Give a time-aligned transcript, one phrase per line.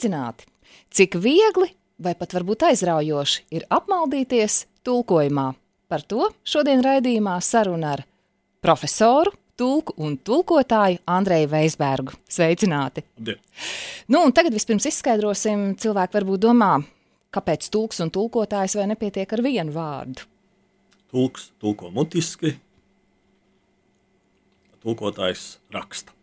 [0.00, 0.46] Sveicināti!
[0.96, 1.66] Cik viegli,
[2.00, 4.54] vai pat varbūt aizraujoši, ir apmaldīties
[4.86, 5.50] tulkojumā.
[5.92, 8.00] Par to šodien raidījumā saruna ar
[8.64, 12.16] profesoru, tulku un tulkotāju Andreju Veisbergu.
[12.32, 13.04] Sveicināti!
[13.18, 13.42] Labdien.
[14.08, 16.70] Nu, un tagad vispirms izskaidrosim, cilvēki varbūt domā,
[17.36, 20.24] kāpēc tulks un tulkotājs vai nepietiek ar vienu vārdu.
[21.12, 22.54] Tulks tulko mutiski,
[24.80, 26.16] tulkotājs raksta.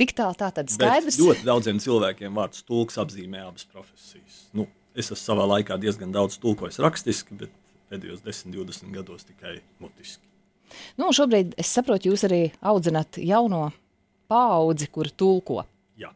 [0.00, 1.18] Tik tālu tā tad Bet skaidrs.
[1.20, 4.40] ļoti daudziem cilvēkiem vārds tulks apzīmē abas profesijas.
[4.56, 7.54] Nu, es esmu savā laikā diezgan daudz tulkojis rakstiski, bet
[7.92, 10.24] pēdējos 10, 20 gados tikai mutiski.
[10.98, 13.68] Nu, šobrīd es saprotu, jūs arī audzināt jauno
[14.30, 15.62] paudzi, kur tulko.
[16.00, 16.10] Jā.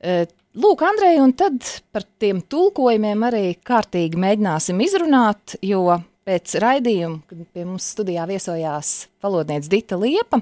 [0.00, 7.24] Eh, Lūk, Andrej, un tad par tiem tulkojumiem arī kārtīgi mēģināsim izrunāt, jo pēc raidījuma,
[7.26, 8.92] kad pie mums studijā viesojās
[9.24, 10.38] valodniece Dita Liepa,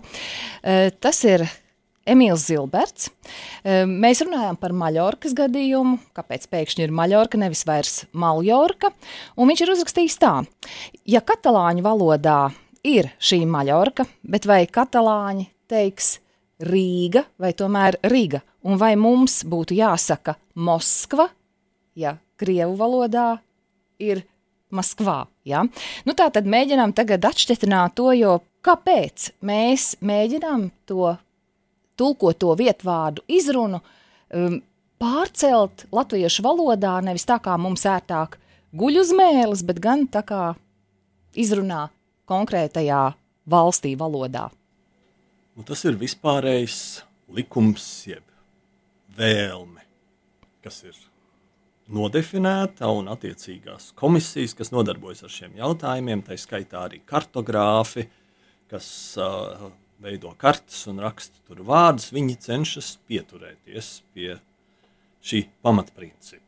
[0.62, 1.47] eh, tas ir
[2.08, 3.11] Emīls Zilberts.
[3.86, 8.91] Mēs runājām par Maļorkas gadījumu, kāpēc pēkšņi ir Maļorka, nevis vairs Maljorka,
[9.36, 10.33] un viņš ir uzrakstījis tā,
[11.06, 12.41] ja katalāņu valodā
[12.86, 16.17] ir šī Maļorka, bet vai katalāņi teiks
[16.62, 21.28] Rīga vai tomēr Riga, un vai mums būtu jāsaka Moskva,
[21.98, 23.37] ja Krievu valodā
[24.03, 24.25] ir
[24.72, 25.27] Maskvā.
[25.47, 25.62] Ja?
[26.06, 31.16] Nu, tā tad mēģinām tagad atšķitināt to, jo kāpēc mēs mēģinām to
[32.03, 33.81] tulkot to vietvārdu izrunu,
[34.34, 34.58] um,
[35.03, 38.39] pārcelt latviešu valodā, nevis tā kā mums ērtāk
[38.77, 40.42] guļ uz mēles, bet gan tā kā
[41.39, 41.86] izrunā
[42.31, 43.05] konkrētajā
[43.50, 44.48] valstī valodā.
[45.56, 46.76] Nu, tas ir vispārējais
[47.37, 48.25] likums, jeb
[49.19, 49.82] vēlme,
[50.65, 50.97] kas ir
[51.93, 58.06] nodefinēta un attiecīgās komisijas, kas nodarbojas ar šiem jautājumiem, tā skaitā arī kartogrāfi,
[58.72, 58.87] kas
[59.21, 59.69] uh,
[60.02, 64.36] veido kartes un raksta tur vārdus, viņi cenšas pieturēties pie
[65.22, 66.42] šī pamatprincipa.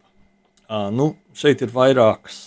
[0.65, 2.41] Uh, nu, šeit ir vairākas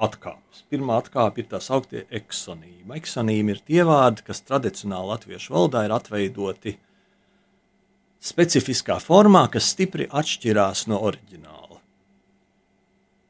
[0.00, 0.64] atkāpes.
[0.70, 2.96] Pirmā atkāpe ir tā sauktie eksonīmi.
[2.98, 6.76] Eksonīmi ir tie vārdi, kas tradicionāli latviešu valodā ir atveidoti
[8.26, 11.80] specifiskā formā, kas stipri atšķirās no oriģināla.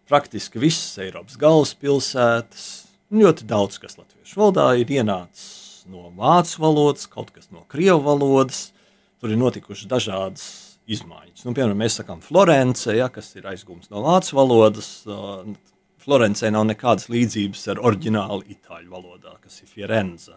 [0.07, 2.67] Praktiski visas Eiropas galvaspilsētas,
[3.11, 8.71] ļoti daudz kas latviešu valodā ir ienācis no vācu valodas, kaut kas no krievu valodas.
[9.21, 10.47] Tur ir notikušas dažādas
[10.87, 11.45] izmaiņas.
[11.47, 14.91] Nu, piemēram, mēs sakām Florence, ja, kas ir aizgūms no vācu valodas.
[16.07, 20.37] Florencē nav nekādas līdzības ar oriģinālu itāļu valodā, kas ir Firenze.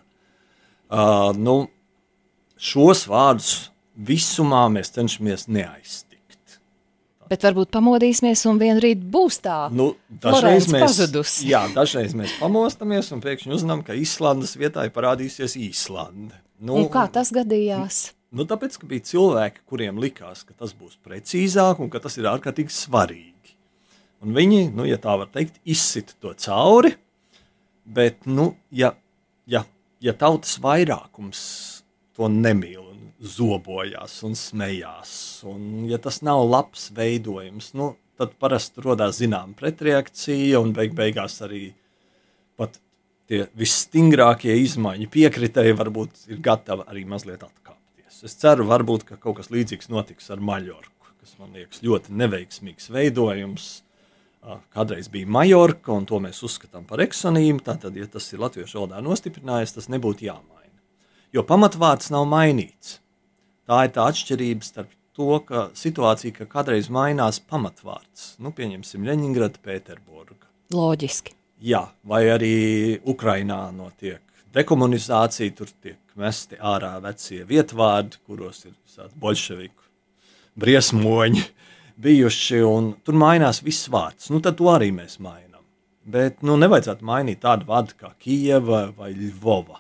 [0.90, 1.60] Uh, nu,
[2.58, 6.09] šos vārdus visumā mēs cenšamies neaiztikt.
[7.30, 9.58] Bet varbūt pamodīsimies un vienā rītā būs tā.
[9.70, 9.92] Nu,
[10.22, 11.48] Florence dažreiz, mēs, pazudusi.
[11.54, 16.40] jā, dažreiz mēs pamostamies un pēkšņi uzzinām, ka Īslandes vietā ir parādījusies Īslande.
[16.60, 18.10] Nu, Un kā tas gadījās?
[18.36, 22.28] Nu, tāpēc, ka bija cilvēki, kuriem likās, ka tas būs precīzāk un ka tas ir
[22.30, 23.56] ārkārtīgi svarīgi.
[24.26, 26.96] Un viņi, nu, ja tā var teikt, izsita to cauri.
[27.90, 28.92] Bet, nu, ja,
[29.50, 29.64] ja,
[30.04, 31.40] ja tautas vairākums
[32.18, 32.89] to nemīl
[33.20, 35.12] zobojās un smējās,
[35.50, 41.40] un ja tas nav labs veidojums, nu, tad parasti radās zināma pretreakcija un beig beigās
[41.44, 41.74] arī
[42.60, 42.80] pat
[43.30, 48.24] tie visstingrākie izmaiņu piekritēji varbūt ir gatavi arī mazliet atkāpties.
[48.26, 52.90] Es ceru, varbūt, ka kaut kas līdzīgs notiks ar Maļorku, kas man liekas ļoti neveiksmīgs
[52.96, 53.70] veidojums.
[54.74, 57.60] Kādreiz bija Majorka, un to mēs uzskatām par eksonīmu.
[57.64, 60.80] Tātad, ja tas ir latviešu valodā nostiprinājies, tas nebūtu jāmaina.
[61.36, 62.98] Jo pamatvārds nav mainīts.
[63.70, 68.32] Tā ir tā atšķirība starp to, ka situācija, ka kādreiz mainās pamatvārds.
[68.42, 70.48] Nu, pieņemsim, Leņņģerāda, Pēterburga.
[70.74, 71.36] Loģiski.
[71.62, 72.56] Jā, vai arī
[73.14, 74.24] Ukrainā notiek
[74.56, 78.74] dekomunizācija, tur tiek mesti ārā vecie vietvārdi, kuros ir
[79.20, 79.86] bolševiku
[80.60, 81.44] briesmoņi
[82.00, 84.32] bijuši, un tur mainās viss vārds.
[84.34, 85.62] Nu, tad to arī mēs mainām.
[86.10, 89.78] Bet nu, nevajadzētu mainīt tādu vārdu kā Kijava vai Ļuvova,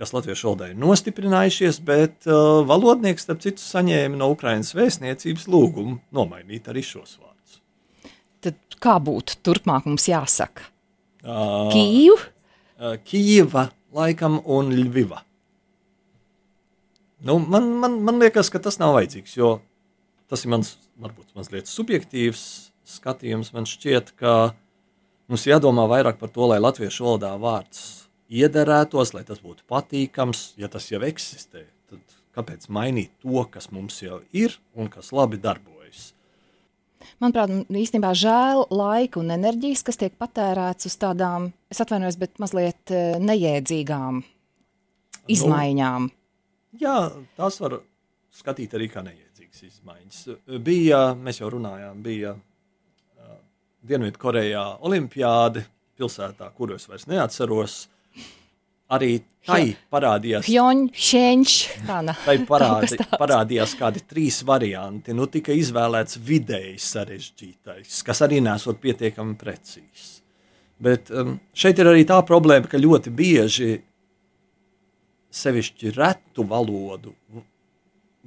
[0.00, 6.00] kas latviešu valodā ir nostiprinājušies, bet uh, valodnieks, starp citu, saņēma no Ukrainas vēstniecības lūgumu
[6.14, 7.60] nomainīt arī šos vārdus.
[8.44, 10.66] Tad kā būtu turpmāk mums jāsaka?
[11.24, 12.18] Uh, Kīvu?
[12.18, 15.22] uh, Kijava, laikam, un Ļuviva.
[17.24, 19.56] Nu, man, man, man liekas, ka tas nav vajadzīgs, jo
[20.28, 22.42] tas ir mans, varbūt mazliet subjektīvs
[22.98, 23.54] skatījums.
[23.54, 24.52] Man šķiet, ka
[25.30, 28.03] mums jādomā vairāk par to, lai latviešu valodā vārds
[28.34, 30.54] iederētos, lai tas būtu patīkams.
[30.60, 35.40] Ja tas jau eksistē, tad kāpēc mainīt to, kas mums jau ir un kas labi
[35.40, 36.10] darbojas?
[37.20, 42.94] Manuprāt, īstenībā žēl laika un enerģijas, kas tiek patērēts uz tādām, es atvainojos, bet mazliet
[42.94, 44.22] eh, nejēdzīgām
[45.30, 46.08] izmaiņām.
[46.80, 46.96] Jā,
[47.38, 47.78] tās var
[48.34, 50.20] skatīt arī kā milzīgas izmaiņas.
[50.64, 53.36] Bija, mēs jau runājām, bija uh,
[53.86, 55.62] Dienvidkorejā Olimpiāda
[55.98, 57.84] pilsētā, kuru es vairs neatceros.
[58.94, 59.12] Arī
[59.44, 59.62] tai
[59.92, 60.48] parādījās,
[60.94, 61.54] Hjoņš,
[62.24, 65.14] tai parādi, parādījās kādi trīs varianti.
[65.16, 70.20] Nu, tika izvēlēts vidēji sarežģītais, kas arī nesot pietiekami precīzs.
[70.84, 73.72] Bet um, šeit ir arī tā problēma, ka ļoti bieži
[75.34, 77.14] sevišķi retu valodu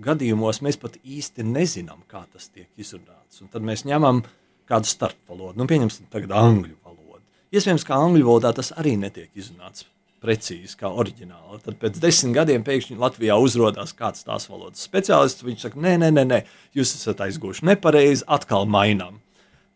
[0.04, 3.42] gadījumos mēs pat īsti nezinām, kā tas tiek izrunāts.
[3.42, 4.24] Un tad mēs ņemam
[4.70, 7.24] kādu starpvalodu, nu, pieņemsim, tagad angļu valodu.
[7.56, 9.88] Iespējams, ka angļu valodā tas arī netiek izrunāts
[10.28, 11.62] precīzi kā oriģināli.
[11.64, 15.46] Tad pēc desmit gadiem pēkšņi Latvijā uzrādās kāds tās valodas speciālists.
[15.48, 16.42] Viņš saka, nē, nē, nē, nē
[16.78, 19.22] jūs esat aizgūši nepareizi, atkal mainām.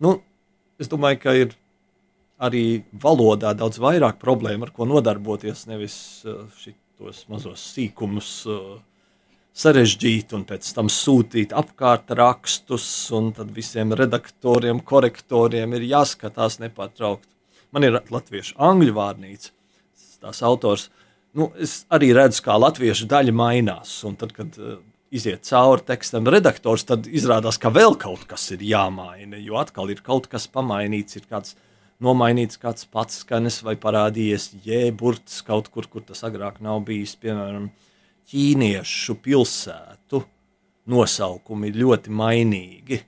[0.04, 0.18] Nu,
[0.82, 1.56] es domāju, ka ir
[2.42, 5.96] arī valodā daudz vairāk problēmu, ar ko nodarboties, nevis
[6.26, 8.32] uh, šitos mazos sīkumus.
[8.50, 8.80] Uh,
[9.52, 17.28] sarežģīt un pēc tam sūtīt apkārt rakstus, un tad visiem redaktoriem, korektoriem ir jāskatās nepārtraukti.
[17.76, 19.52] Man ir latviešu angļu vārnīca,
[20.22, 20.90] tās autors.
[21.38, 24.80] Nu, es arī redzu, kā latviešu daļa mainās, un tad, kad uh,
[25.12, 30.04] iziet cauri tekstam redaktors, tad izrādās, ka vēl kaut kas ir jāmaina, jo atkal ir
[30.06, 31.56] kaut kas pamainīts, ir kāds
[32.02, 37.70] nomainīts kāds pats skanes vai parādījies jēburts kaut kur, kur tas agrāk nav bijis, piemēram,
[38.32, 40.24] ķīniešu pilsētu
[40.92, 43.02] nosaukumi ir ļoti mainīgi.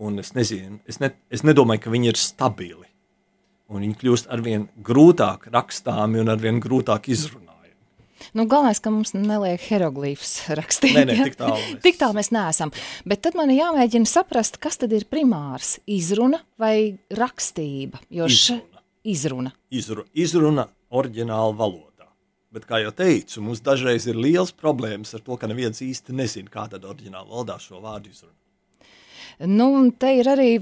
[0.00, 2.89] Un es, nezinu, es, ne, es nedomāju, ka viņi ir stabili.
[3.70, 7.46] Un viņi kļūst ar vien grūtāk rakstāmi un ar vien grūtāk izrunājami.
[8.36, 10.96] Nu, galvenais, ka mums neliek hieroglīfus rakstīt.
[10.98, 12.74] Nē, nē, tik tālu mēs, tik tālu mēs neesam.
[13.08, 18.02] Bet tad man ir jāmēģina saprast, kas tad ir primārs- izruna vai rakstība?
[18.10, 18.82] Jo izruna.
[19.00, 19.54] Izruna.
[19.72, 22.10] Izru, izruna oriģināla valoda.
[22.50, 26.50] Bet, kā jau teicu, mums dažreiz ir liels problēmas ar to, ka neviens īsti nezina,
[26.50, 28.39] kā tad oriģinālā valodā šo vārdu izrunāt.
[29.48, 30.58] Nu, te ir arī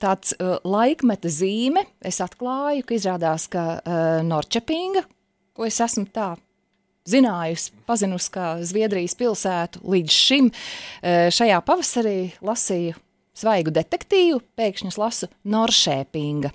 [0.00, 1.82] tāds uh, laikmeta zīme.
[2.00, 5.04] Es atklāju, ka izrādās, ka uh, Norčepinga,
[5.52, 6.30] ko es esmu tā
[7.04, 12.96] zinājusi, pazinusi kā Zviedrijas pilsētu līdz šim, uh, šajā pavasarī lasīju
[13.36, 16.54] svaigu detektīvu, pēkšņi lasu Noršēpinga.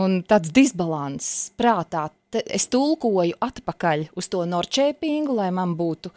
[0.00, 1.26] Un tāds disbalans
[1.60, 6.14] prātā es tulkoju atpakaļ uz to norčēpingu, lai man būtu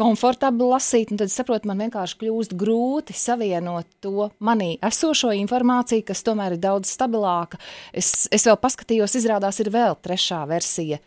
[0.00, 6.24] komfortabli lasīt, un tad saprotu, man vienkārši kļūst grūti savienot to manī esošo informāciju, kas
[6.26, 7.60] tomēr ir daudz stabilāka.
[7.92, 11.00] Es, es vēl paskatījos, izrādās ir vēl trešā versija,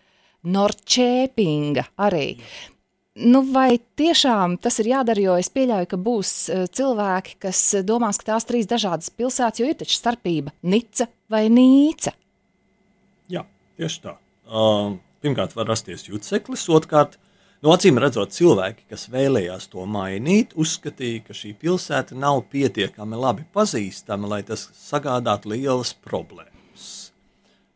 [0.44, 2.28] norčēpinga arī.
[3.14, 8.18] Nu, vai tiešām tas ir jādara, jo es pieļauju, ka būs uh, cilvēki, kas domās,
[8.18, 12.16] ka tās trīs dažādas pilsētas, jo ir taču starpība Nica vai Nīca.
[13.30, 13.46] Jā,
[13.78, 14.16] tieši tā.
[14.50, 17.20] Uh, pirmkārt, var rasties juteklis, otrkārt,
[17.64, 23.46] no acīm redzot, cilvēki, kas vēlējās to mainīt, uzskatīja, ka šī pilsēta nav pietiekami labi
[23.56, 26.52] pazīstama, lai tas sagādātu lielas problēmas.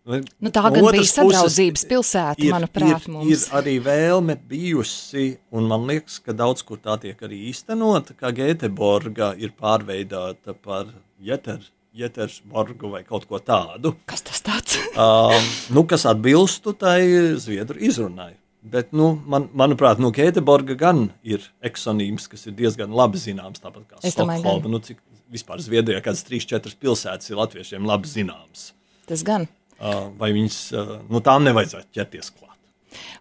[0.08, 3.32] Nu, tā gan bija sadraudzības pilsēta, ir, manuprāt, ir, mums.
[3.34, 8.32] Ir arī vēlme bijusi, un man liekas, ka daudz kur tā tiek arī īstenota, ka
[8.36, 11.67] Gēteborga ir pārveidota par Jeteru
[11.98, 13.96] Jetersborgu vai kaut ko tādu.
[14.10, 14.77] Kas tas tāds?
[14.94, 15.34] uh,
[15.74, 17.01] nu, kas atbilstu tai
[17.41, 18.37] zviedru izrunai.
[18.71, 23.62] Bet, nu, man, manuprāt, nu, Gēteborga gan ir eksonīms, kas ir diezgan labi zināms.
[23.63, 24.71] Tāpat kā Stokholma.
[24.71, 25.00] Nu, cik
[25.31, 28.71] vispār Zviedrijā kādas trīs, četras pilsētas ir latviešiem labi zināmas.
[29.07, 29.47] Tas gan.
[29.77, 32.55] Uh, vai viņas, uh, nu, tām nevajadzētu ķerties klāt.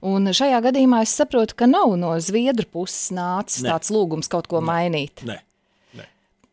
[0.07, 3.75] Un šajā gadījumā es saprotu, ka nav no Zviedru puses nācis ne.
[3.75, 4.69] tāds lūgums kaut ko ne.
[4.71, 5.27] mainīt.
[5.29, 5.41] Ne.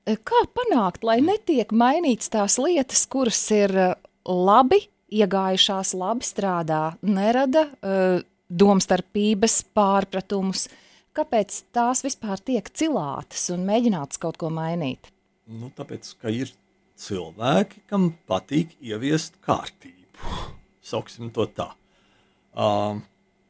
[0.04, 3.94] Eh, kā panākt, lai netiek mainīts tās lietas, kuras ir eh,
[4.28, 4.82] labi
[5.14, 8.24] iegājušās, labi strādā, nerada uh,
[8.54, 10.68] domstarpības, pārpratumus?
[11.14, 15.12] Kāpēc tās vispār tiek cilātas un mēģināts kaut ko mainīt?
[15.46, 16.54] Nu, tāpēc, ka ir
[17.00, 20.38] cilvēki, kam patīk ieviest kārtību.
[20.84, 21.70] Sauksim to tā.
[22.54, 23.02] Uh,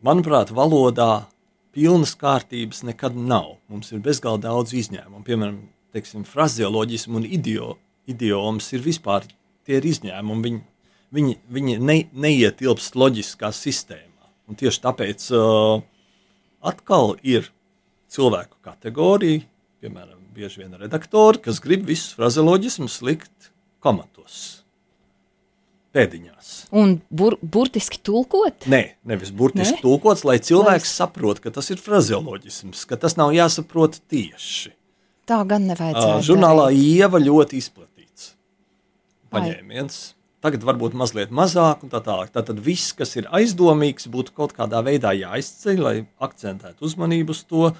[0.03, 1.25] manuprāt, valodā
[1.73, 3.57] pilnas kārtības nekad nav.
[3.71, 5.23] Mums ir bezgalīgi daudz izņēmumu.
[5.27, 5.59] Piemēram,
[5.95, 7.73] teiksim, frazeoloģismu un idio,
[8.09, 9.27] idiomas ir vispār
[9.65, 10.43] tie ir izņēmumi.
[10.47, 10.63] Viņi,
[11.13, 14.12] viņi, viņi ne, neietilpst loģiskā sistēmā.
[14.49, 15.83] Un tieši tāpēc uh,
[16.65, 17.47] atkal ir
[18.11, 19.45] cilvēku kategorija,
[19.83, 23.51] piemēram, bieži vien redaktori, kas grib visus frazeoloģismus likt
[23.83, 24.59] komatos.
[25.93, 26.51] Pēdiņās.
[26.73, 28.65] Un bur, burtiski tulkot?
[28.71, 29.83] Nē, nevis burtiski ne?
[29.83, 30.95] tulkots, lai cilvēks lai...
[31.03, 34.73] saprotu, ka tas ir frazeoloģisms, ka tas nav jāsaprot tieši.
[35.29, 36.17] Tā gan nevajadzētu.
[36.17, 36.97] Uh, žurnālā darīt.
[36.97, 38.33] Ieva ļoti izplatīts
[39.33, 39.99] paņēmiens.
[40.09, 40.22] Ai.
[40.43, 42.33] Tagad varbūt mazliet mazāk, un tā tālāk.
[42.35, 47.71] Tātad viss, kas ir aizdomīgs, būtu kaut kādā veidā jāizceļ, lai akcentētu uzmanību uz to.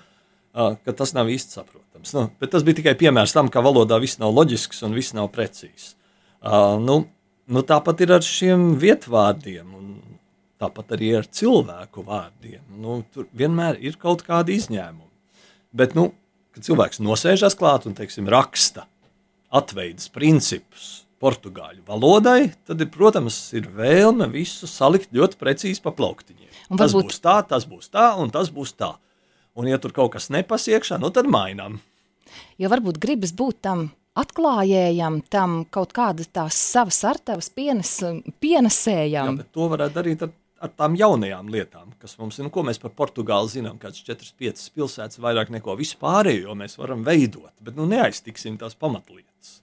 [0.53, 2.13] ka tas nav īsti saprotams.
[2.13, 5.32] Nu, bet tas bija tikai piemērs tam, ka valodā viss nav loģisks un viss nav
[5.34, 5.96] precīzs.
[6.86, 6.98] Nu,
[7.50, 9.74] nu, tāpat ir ar šiem vietvārdiem,
[10.62, 12.62] tāpat arī ar cilvēku vārdiem.
[12.77, 15.10] Nu, tur vienmēr ir kaut kādi izņēmumi.
[15.74, 16.12] Bet, nu,
[16.53, 18.86] kad cilvēks nosēžas klāt un teiksim, raksta
[19.50, 26.51] atveidas principus portugāļu valodai, tad, ir, protams, ir vēlme visu salikt ļoti precīzi pa plauktiņiem.
[26.70, 27.13] Un tas varbūt...
[27.13, 28.94] būs tā, tas būs tā, un tas būs tā.
[29.53, 31.77] Un, ja tur kaut kas nepasiekšā, nu tad mainām.
[32.58, 37.96] Jo varbūt gribas būt tam atklājējam, tam kaut kādas tās savas artavas pienes,
[38.42, 39.38] pienesējam.
[39.39, 40.34] Jā, to varētu darīt ar,
[40.65, 42.48] ar tām jaunajām lietām, kas mums ir.
[42.48, 43.80] Nu, ko mēs par Portugāli zinām?
[43.82, 49.60] Kāds 4-5 pilsētas vairāk neko vispārējo mēs varam veidot, bet nu neaiztiksim tās pamatlietas.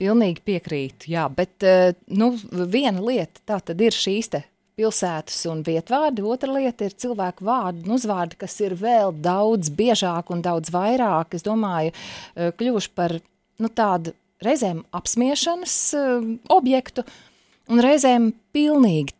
[0.00, 4.42] Pilnīgi piekrītu, jā, bet eh, nu, viena lieta tā tad ir šīs te
[4.74, 10.32] pilsētas un vietvārdi, otra lieta ir cilvēku vārdi un uzvārdi, kas ir vēl daudz biežāk
[10.34, 11.94] un daudz vairāk, es domāju,
[12.34, 13.20] eh, kļuvuši par
[13.62, 17.04] nu, tādu reizēm apsmiešanas uh, objektu
[17.70, 19.14] un reizēm pilnīgi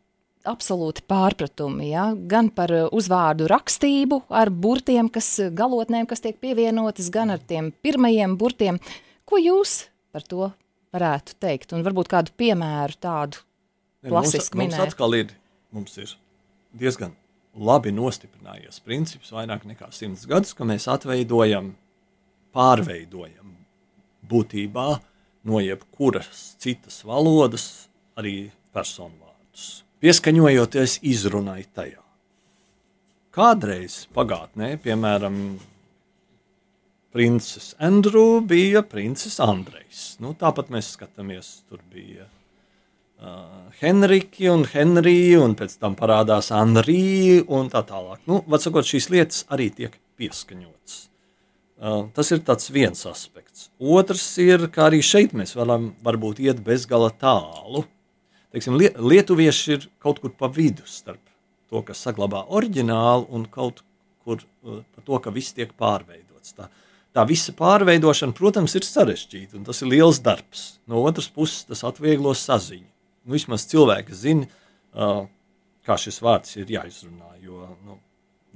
[0.45, 2.11] absolūti pārpratumi, ja?
[2.15, 8.37] gan par uzvārdu rakstību ar burtiem, kas galotnēm, kas tiek pievienotas, gan ar tiem pirmajiem
[8.41, 8.81] burtiem.
[9.25, 10.51] Ko jūs par to
[10.95, 11.75] varētu teikt?
[11.75, 13.43] Un varbūt kādu piemēru tādu
[14.07, 14.79] klasisku minēt.
[14.79, 15.35] Mums atkal ir,
[15.75, 16.15] mums ir
[16.79, 17.15] diezgan
[17.55, 21.75] labi nostiprinājies princips vairāk nekā simts gadus, ka mēs atveidojam,
[22.55, 23.55] pārveidojam
[24.31, 24.89] būtībā
[25.45, 32.01] no jebkuras citas valodas arī personu vārdus, pieskaņojoties izrunai tajā.
[33.35, 35.39] Kādreiz pagātnē, piemēram,
[37.15, 40.17] princis Andrew bija princis Andrejs.
[40.19, 47.45] Nu, tāpat mēs skatāmies, tur bija uh, Henriki un Henrija, un pēc tam parādās Anrija
[47.55, 48.25] un tā tālāk.
[48.27, 50.97] Nu, sakot, šīs lietas arī tiek pieskaņotas.
[51.85, 52.43] Uh, tas ir
[52.75, 53.69] viens aspekts.
[53.79, 57.85] Otrs ir, ka arī šeit mēs varam varbūt iet bezgala tālu.
[58.51, 61.23] Teiksim, lietuvieši ir kaut kur pa vidu starp
[61.71, 63.85] to, kas saglabā oriģinālu, un kaut
[64.27, 66.57] kur uh, par to, ka viss tiek pārveidots.
[66.59, 66.81] Tā, uh,
[67.15, 70.65] tā visa pārveidošana, protams, ir sarežģīta un tas ir liels darbs.
[70.91, 72.89] No otras puses, tas atvieglo saziņu.
[73.25, 74.49] Nu, vismaz cilvēki zina,
[74.93, 75.25] uh,
[75.87, 77.31] kā šis vārds ir jāizrunā.
[77.45, 77.99] Jo, nu,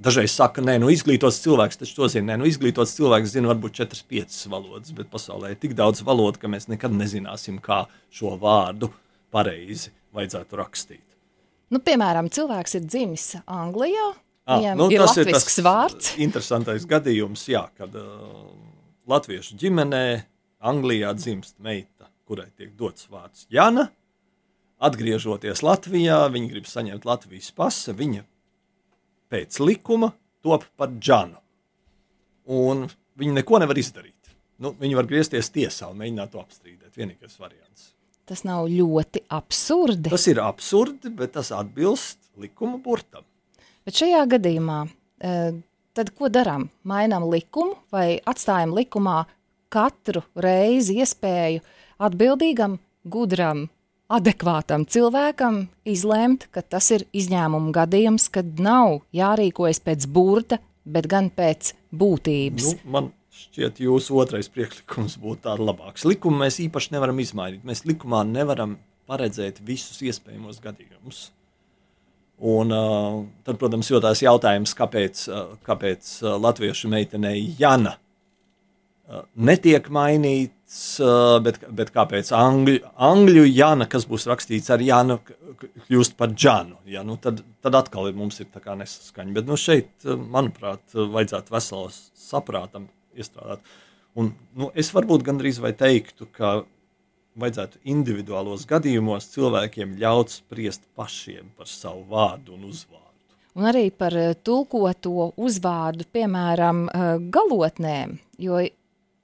[0.01, 2.33] dažreiz saka, ka nu, izglītots cilvēks taču to zina.
[2.33, 6.51] Nē, nu, izglītots cilvēks zina varbūt 4-5 valodas, bet pasaulē ir tik daudz valodu, ka
[6.51, 8.91] mēs nekad nezināsim, kā šo vārdu
[9.33, 11.05] pareizi vajadzētu rakstīt.
[11.69, 14.07] Nu, piemēram, cilvēks ir dzimis Anglijā,
[14.49, 16.13] Ah, Viņam nu, ir tas ir tas vārds.
[16.17, 18.47] interesantais gadījums, jā, kad uh,
[19.09, 20.03] latviešu ģimenē
[20.65, 23.91] Anglijā dzimst meita, kurai tiek dots vārds Jana.
[24.79, 27.93] Atgriežoties Latvijā, viņa grib saņemt Latvijas pasi.
[27.93, 28.23] Viņa
[29.29, 31.37] pēc likuma top par Džanu.
[32.49, 32.87] Un
[33.19, 34.15] viņa neko nevar izdarīt.
[34.59, 36.95] Nu, viņa var griezties tiesā un mēģināt to apstrīdēt.
[36.97, 37.91] Vienīgais variants.
[38.25, 40.09] Tas nav ļoti absurdi.
[40.11, 43.27] Tas ir absurdi, bet tas atbilst likuma burtam.
[43.87, 45.57] Bet šajā gadījumā eh,
[45.97, 46.69] tad ko darām?
[46.87, 49.23] Mainām likumu vai atstājam likumā
[49.73, 51.61] katru reizi iespēju
[52.01, 53.67] atbildīgam, gudram,
[54.09, 61.29] adekvātam cilvēkam izlemt, ka tas ir izņēmuma gadījums, kad nav jārīkojas pēc burta, bet gan
[61.33, 62.69] pēc būtības.
[62.73, 66.07] Nu, man šķiet, jūsu otrais priekšlikums būtu tāds labāks.
[66.09, 67.65] Likumu mēs īpaši nevaram izmainīt.
[67.67, 68.77] Mēs likumā nevaram
[69.09, 71.29] paredzēt visus iespējamos gadījumus.
[72.39, 77.97] Un, uh, tad, protams, jūtas jautājums, kāpēc, uh, kāpēc uh, latviešu meitenei Jana
[79.49, 80.99] netiek mainīts,
[81.43, 82.77] bet, bet kāpēc angļu,
[83.09, 85.19] angļu Jana, kas būs rakstīts ar Janu,
[85.87, 86.77] kļūst par Džanu.
[86.89, 87.03] Ja?
[87.07, 89.35] Nu, tad, tad atkal ir, mums ir nesaskaņa.
[89.35, 93.63] Bet nu, šeit, manuprāt, vajadzētu veselam saprātam iestrādāt.
[94.19, 96.59] Un, nu, es varbūt gandrīz vai teiktu, ka
[97.41, 103.05] vajadzētu individuālos gadījumos cilvēkiem ļaut spriest pašiem par savu vārdu un uzvārdu.
[103.59, 108.61] Un arī par eh, tulkoto uzvārdu, piemēram, eh, galotnēm, jo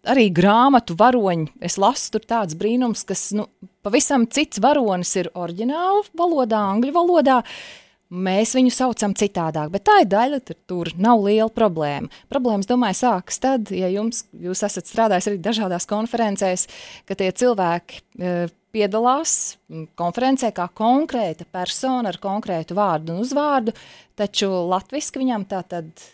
[0.05, 3.47] arī grāmatu varoņi, es lasu tur tāds brīnums, kas, nu,
[3.85, 7.84] pavisam cits varonis ir oriģināla valodā, angļu valodā, uh,
[8.15, 12.07] Mēs viņu saucam citādāk, bet tā ir daļa, tur nav liela problēma.
[12.31, 16.67] Problēmas, domāju, sākas tad, ja jums, jūs esat strādājis arī dažādās konferencēs,
[17.09, 18.35] ka tie cilvēki e,
[18.75, 19.55] piedalās
[19.99, 23.75] konferencē kā konkrēta persona ar konkrētu vārdu un uzvārdu,
[24.19, 26.07] taču latviski viņam tā tad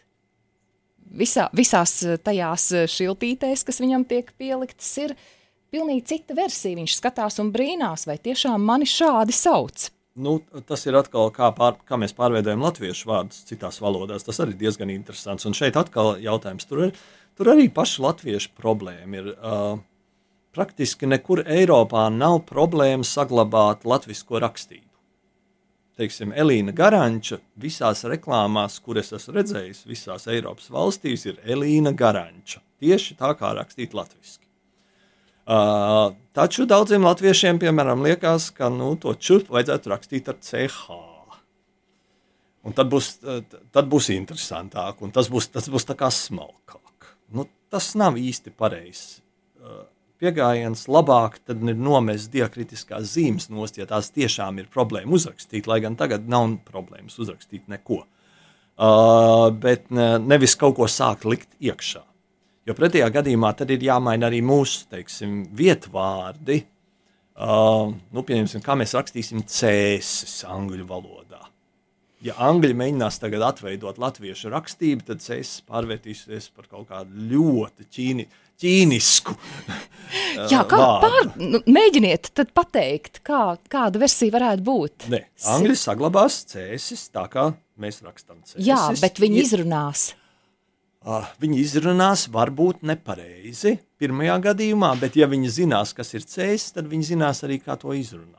[1.11, 5.15] visā, visās tajās šiltītēs, kas viņam tiek pieliktas, ir
[5.73, 6.79] pilnīgi cita versija.
[6.79, 9.91] Viņš skatās un brīnās, vai tiešām mani šādi sauc.
[10.15, 14.25] Nu, tas ir atkal kā, pār, kā mēs pārveidojam latviešu vārdus citās valodās.
[14.27, 15.47] Tas arī diezgan interesants.
[15.47, 16.67] Un šeit atkal jautājums.
[16.69, 16.99] Tur, ir,
[17.37, 19.31] tur arī paša latviešu problēma ir.
[19.39, 19.79] Uh,
[20.51, 24.87] praktiski nekur Eiropā nav problēma saglabāt latviešu rakstību.
[26.01, 32.63] Teiksim, Elīna Garanča visās reklāmās, kuras esmu redzējis, visās Eiropas valstīs, ir Elīna Garanča.
[32.81, 34.39] Tieši tā kā rakstīt latviešu.
[35.51, 40.99] Uh, taču daudziem latviešiem, piemēram, liekas, ka nu, to čurp vajadzētu rakstīt ar CH.
[42.61, 43.15] Un tad būs,
[43.73, 47.09] tad būs interesantāk, un tas būs, tas būs tā kā smalkāk.
[47.33, 49.17] Nu, tas nav īsti pareizs
[49.59, 49.81] uh,
[50.21, 50.85] pieejams.
[50.91, 56.29] Labāk ir nomest diakritiskās zīmes nost, ja tās tiešām ir problēma uzrakstīt, lai gan tagad
[56.29, 58.03] nav problēmas uzrakstīt neko.
[58.77, 62.05] Uh, bet ne, nevis kaut ko sākt likt iekšā.
[62.69, 66.61] Jo pretējā gadījumā tad ir jāmaina arī mūsu teiksim, vietvārdi.
[67.41, 71.39] Uh, nu, pieņemsim, kā mēs rakstīsim cēsis angļu valodā.
[72.21, 78.27] Ja angļi mēģinās tagad atveidot latviešu rakstību, tad cēsis pārvērtīsies par kaut kādu ļoti ķīni,
[78.61, 79.33] ķīnisku.
[80.53, 85.09] Jā, kā pār, nu, mēģiniet tad pateikt, kā, kāda versija varētu būt.
[85.09, 87.49] Ne, angļi saglabās cēsis tā, kā
[87.81, 88.67] mēs rakstam cēsis.
[88.69, 90.11] Jā, bet viņi izrunās.
[91.01, 96.91] Uh, viņi izrunās varbūt nepareizi pirmajā gadījumā, bet ja viņi zinās, kas ir ceļš, tad
[96.91, 98.37] viņi zinās arī, kā to izrunāt.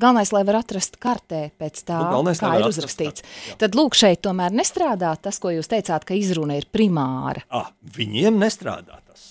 [0.00, 3.24] Galvenais, lai var atrast kartē pēc tā, nu, galvenais, kā ir uzrakstīts.
[3.24, 7.46] Kartē, tad lūk, šeit tomēr nestrādā tas, ko jūs teicāt, ka izruna ir primāra.
[7.48, 9.26] Ah, viņiem nestrādā tas.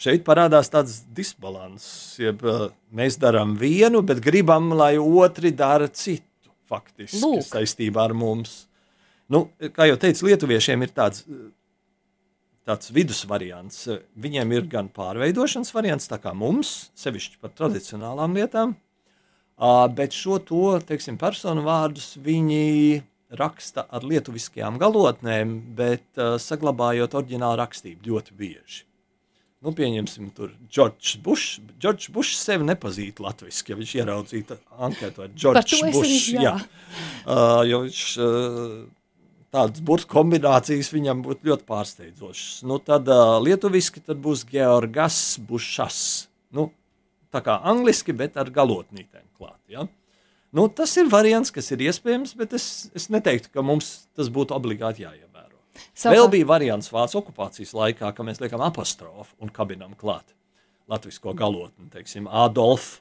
[0.00, 1.84] Šeit parādās tāds disbalans.
[2.20, 2.40] Jeb,
[2.96, 6.24] mēs darām vienu, bet gribam, lai otri dara citu.
[6.70, 7.44] Faktiski lūk.
[7.48, 8.68] saistībā ar mums.
[9.30, 11.24] Nu, kā jau teicu, lietuviešiem ir tāds
[12.70, 13.82] tāds vidusvariants.
[14.20, 18.76] Viņiem ir gan pārveidošanas variants, tā kā mums, sevišķi par tradicionālām lietām,
[19.96, 23.02] bet šo to, teiksim, personu vārdus viņi
[23.38, 28.86] raksta ar lietuviskajām galotnēm, bet saglabājot oriģinālu rakstību ļoti bieži.
[29.60, 31.58] Nu, pieņemsim, tur Džordžs Bušs.
[31.76, 34.56] Džordžs Bušs sevi nepazīst latviešu, ja viņš ieraudzītu
[34.86, 36.30] anketu ar Džordžs Bušs.
[36.32, 36.54] Jā,
[37.26, 38.78] uh, jo viņš uh,
[39.54, 42.62] tādas burbuļu kombinācijas viņam būtu ļoti pārsteidzošas.
[42.68, 46.00] Nu, tad uh, lietuviski tad būs Georgas Bušas.
[46.54, 46.70] Nu,
[47.34, 49.60] tā kā angliski, bet ar galotnītēm klāt.
[49.70, 49.86] Ja?
[50.56, 54.56] Nu, tas ir variants, kas ir iespējams, bet es, es neteiktu, ka mums tas būtu
[54.56, 55.58] obligāti jāievēro.
[55.94, 56.16] Savā.
[56.16, 60.34] Vēl bija variants Vācijas okupācijas laikā, ka mēs liekam apostrofu un kabinam klāt
[60.90, 63.00] latviešu galotni, teiksim, Adolf,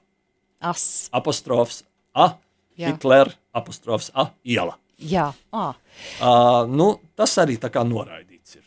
[0.62, 1.10] As.
[1.12, 1.84] apostrofs
[2.14, 2.36] A,
[2.78, 2.92] Jā.
[2.92, 4.78] Hitler, apostrofs A, iela.
[5.00, 5.76] Jā, ah.
[6.20, 8.66] uh, nu, tas arī tā kā noraidīts ir.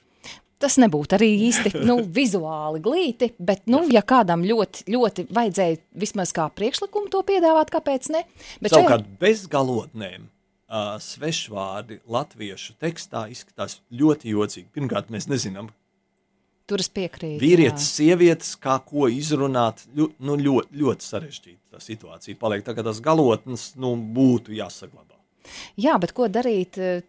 [0.62, 6.32] Tas nebūtu arī īsti nu, vizuāli glīti, bet, nu, ja kādam ļoti, ļoti vajadzēja vismaz
[6.36, 8.22] kā priekšlikumu to piedāvāt, kāpēc ne?
[8.62, 9.18] Bet Savukārt šajā...
[9.20, 14.70] bez galotnēm uh, svešvārdi latviešu tekstā izskatās ļoti jocīgi.
[14.72, 15.72] Pirmkārt, mēs nezinām,
[16.70, 17.40] Tur es piekrītu.
[17.42, 22.38] Vīrietis, sievietes, kā ko izrunāt, ļu, nu, ļoti, ļoti sarežģīta situācija.
[22.40, 25.18] Paliek tā, ka tas galotnes nu, būtu jāsaglabā.
[25.80, 26.78] Jā, bet ko darīt?
[26.80, 27.02] Eh,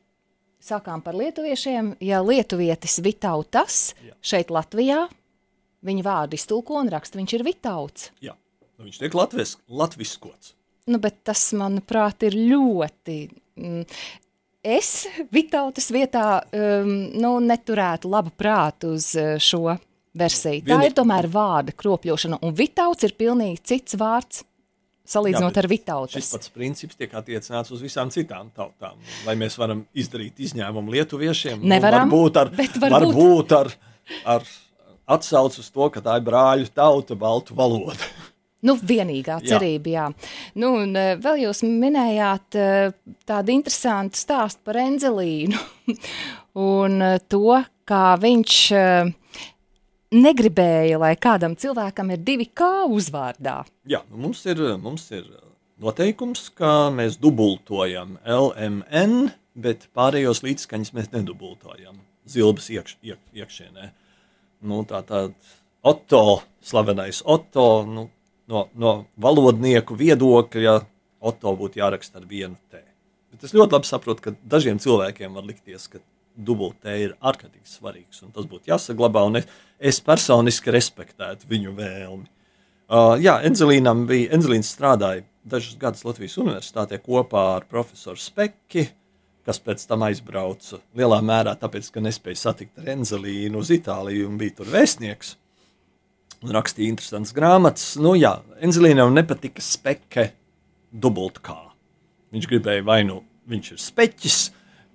[0.64, 1.96] sākām par lietuviešiem.
[2.04, 4.16] Ja lietuvietis Vitautas Jā.
[4.24, 5.06] šeit Latvijā,
[5.84, 8.10] viņa vārdu iztulko un raksta, viņš ir Vitauts.
[8.24, 8.36] Jā,
[8.78, 10.54] nu, viņš tiek latvis, latviskots.
[10.92, 13.18] Nu, bet tas, manuprāt, ir ļoti...
[13.60, 13.84] Mm,
[14.64, 14.90] es
[15.32, 19.78] Vitautas vietā um, nu, neturētu labu prātu uz eh, šo
[20.14, 20.64] versiju.
[20.64, 20.90] Tā Vienī...
[20.90, 24.44] ir tomēr vārda kropļošana, un Vitauts ir pilnīgi cits vārds
[25.08, 26.16] salīdzinot Jā, ar vitautas.
[26.18, 29.00] Šis pats princips tiek attiecināts uz visām citām tautām.
[29.28, 31.60] Vai mēs varam izdarīt izņēmumu lietuviešiem?
[31.62, 32.94] Nu, Nevaram, nu, varbūt ar, varbūt.
[32.94, 33.72] varbūt ar,
[34.36, 34.46] ar
[35.18, 38.12] atsaucu uz to, ka tā ir brāļu tauta, baltu valoda.
[38.64, 40.06] Nu, vienīgā cerība, jā.
[40.08, 40.52] jā.
[40.64, 42.68] Nu, un e, vēl jūs minējāt e,
[43.28, 45.60] tādu interesantu stāstu par Enzelīnu
[46.64, 48.56] un e, to, kā viņš
[50.14, 53.64] negribēja, lai kādam cilvēkam ir divi kā uzvārdā.
[53.90, 55.26] Jā, nu mums ir, mums ir
[55.82, 62.00] noteikums, ka mēs dubultojam LMN, bet pārējos līdzskaņas mēs nedubultojam
[62.30, 63.92] zilbas iekš, iek, iekšienē.
[64.70, 65.36] Nu, tā tad
[65.84, 68.08] Otto, slavenais Otto, nu,
[68.48, 70.78] no, no valodnieku viedokļa
[71.24, 72.80] Otto būtu jāraksta ar vienu T.
[73.34, 76.00] Bet es ļoti labi saprotu, ka dažiem cilvēkiem var likties, ka
[76.36, 82.26] dubultē ir ārkārtīgi svarīgs, tas būtu jāsaglabā, un es, es personiski respektētu viņu vēlmi.
[82.94, 88.88] Uh, jā, Enzelīnam bija, Enzelīns strādāja dažus gadus Latvijas universitātē kopā ar profesoru Spekki,
[89.48, 94.38] kas pēc tam aizbrauca lielā mērā tāpēc, ka nespēja satikt ar Enzelīnu uz Itāliju un
[94.40, 95.36] bija tur vēstnieks.
[96.44, 97.94] Un rakstīja interesantas grāmatas.
[98.04, 100.30] Nu, jā, Enzelīnam nepatika speke
[100.92, 101.60] dubultkā.
[102.36, 104.40] Viņš gribēja vai nu viņš ir speķis,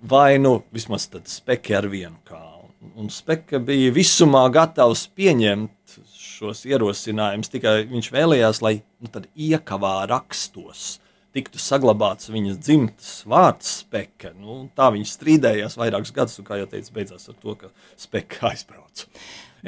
[0.01, 2.69] vai nu vismaz speki ar vienu kālu.
[2.99, 10.99] Un speka bija visumā gatavs pieņemt šos ierosinājumus, tikai viņš vēlējās, lai nu, iekavā rakstos
[11.35, 14.31] tiktu saglabāts viņas dzimtas vārds speka.
[14.39, 18.49] Nu, tā viņš strīdējās vairākus gadus, un, kā jau teicu, beidzās ar to, ka speka
[18.49, 19.09] aizbrauca.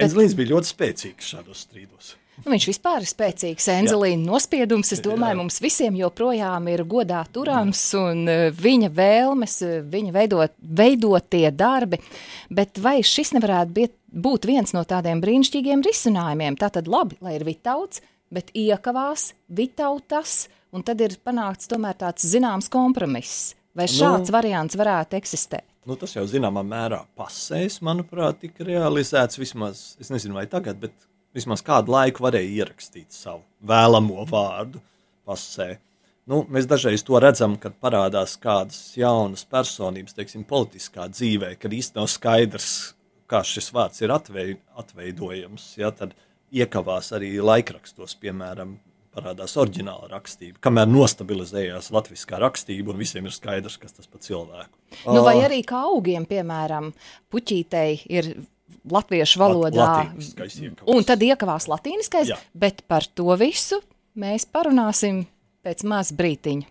[0.01, 2.15] Enzlīns bija ļoti spēcīgs šādos strīdos.
[2.41, 3.67] Nu, viņš vispār ir spēcīgs.
[3.75, 5.39] Enzelīna nospiedums, es domāju, Jā.
[5.43, 12.01] mums visiem joprojām ir godā turams un e, viņa vēlmes, e, viņa veidot, veidotie darbi.
[12.49, 13.93] Bet vai šis nevarētu būt,
[14.25, 16.57] būt viens no tādiem brīnišķīgiem risinājumiem?
[16.57, 18.01] Tā tad labi, lai ir vitauts,
[18.33, 23.51] bet iekavās vitautas, un tad ir panākts tomēr tāds zināms kompromiss.
[23.77, 23.93] Vai nu.
[23.93, 25.67] šāds nu, variants varētu eksistēt?
[25.87, 30.93] Nu, tas jau zināmā mērā pasēs, manuprāt, tika realizēts vismaz, es nezinu, vai tagad, bet
[31.35, 34.81] vismaz kādu laiku varēja ierakstīt savu vēlamo vārdu
[35.27, 35.75] pasē.
[36.29, 42.03] Nu, mēs dažreiz to redzam, kad parādās kādas jaunas personības, teiksim, politiskā dzīvē, kad īstenībā
[42.03, 42.69] nav skaidrs,
[43.31, 45.65] kā šis vārds ir atvei, atveidojams.
[45.81, 46.13] Ja, tad
[46.53, 48.77] iekavās arī laikrakstos, piemēram,
[49.11, 54.71] parādās oriģināla rakstība, kamēr nostabilizējās latviskā rakstība, un visiem ir skaidrs, kas tas par cilvēku.
[55.09, 56.91] Nu, vai arī kā augiem, piemēram,
[57.33, 58.33] puķītei ir
[58.91, 59.87] latviešu valodā.
[60.07, 62.39] Lat, un tad iekavās latīniskais, Jā.
[62.53, 63.81] bet par to visu
[64.19, 65.25] mēs parunāsim
[65.65, 66.67] pēc maz brītiņa.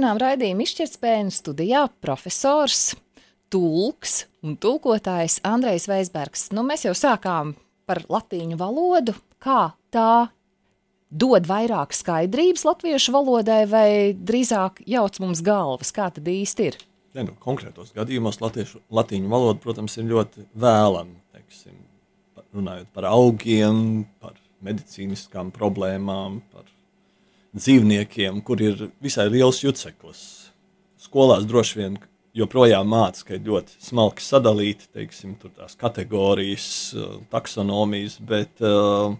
[0.00, 2.94] Turpinām raidījumu izšķirtspēju studijā profesors,
[3.52, 6.46] tulks un tulkotājs Andrejs Veisbergs.
[6.56, 7.50] Nu, mēs jau sākām
[7.84, 9.12] par latīņu valodu,
[9.44, 10.30] kā tā
[11.12, 16.80] dod vairāk skaidrības latviešu valodai vai drīzāk jauc mums galvas, kā tad īsti ir?
[17.12, 21.18] Ne, nu, konkrētos gadījumos latviešu, latīņu valoda, protams, ir ļoti vēlama.
[21.36, 21.76] Teiksim,
[22.56, 26.64] runājot par augiem, par medicīniskām problēmām, par
[27.56, 30.22] dzīvniekiem, kur ir visai liels juceklis.
[31.00, 31.96] Skolās droši vien
[32.36, 39.16] joprojām mācās, ka ir ļoti smalki sadalīti teiksim, tās kategorijas, uh, taksonomijas, bet uh,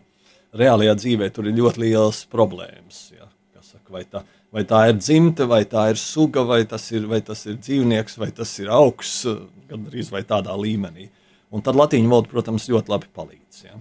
[0.56, 3.08] reālajā dzīvē tur ir ļoti liels problēmas.
[3.16, 3.26] Ja?
[3.60, 4.22] Saka, vai, tā,
[4.54, 8.16] vai tā ir dzimta, vai tā ir suga, vai tas ir, vai tas ir dzīvnieks,
[8.18, 11.10] vai tas ir augs, uh, gandrīz vai tādā līmenī.
[11.50, 13.62] Un tad latīņu valoda, protams, ļoti labi palīdz.
[13.66, 13.78] Ja?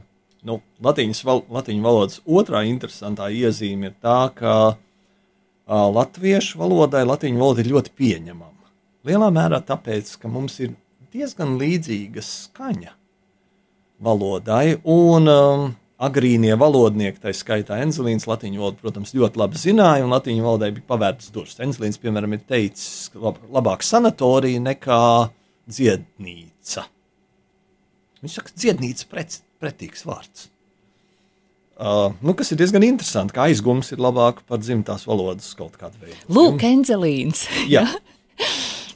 [0.48, 7.42] Nu, latīņas, val, latīņu valodas otrā interesantā iezīme ir tā, ka uh, latviešu valodai latīņu
[7.42, 8.72] valoda ir ļoti pieņemama.
[9.08, 10.74] Lielā mērā tāpēc, ka mums ir
[11.14, 12.96] diezgan līdzīga skaņa
[14.04, 15.66] valodai, un um,
[16.00, 20.88] agrīnie valodnieki, tā skaitā Enzelīns, latīņu valodu, protams, ļoti labi zināja, un latīņu valodai bija
[20.94, 21.60] pavērtas durvis.
[21.64, 25.02] Enzelīns, piemēram, ir teicis, ka lab, labāk sanatorija nekā
[25.70, 26.86] dziednīca.
[28.24, 30.48] Viņš saka, dziednīca pret, pretīgs vārds.
[31.80, 36.02] Uh, nu, kas ir diezgan interesanti, ka aizgums ir labāk par dzimtās valodas kaut kādu
[36.02, 36.18] veidu.
[36.28, 37.46] Lūk, Enzelīns.
[37.72, 37.86] Jā.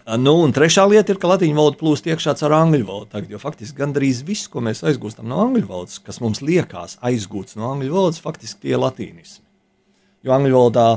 [0.03, 3.07] Uh, nu, un trešā lieta ir, ka latīņu valoda plūst iekšā caur angļu valodu.
[3.13, 7.55] Tagad, jo faktiski gandrīz viss, ko mēs aizgūstam no angļu valodas, kas mums liekas aizgūts
[7.55, 9.45] no angļu valodas, faktiski tie ir latīnismi.
[10.27, 10.87] Jo angļu valodā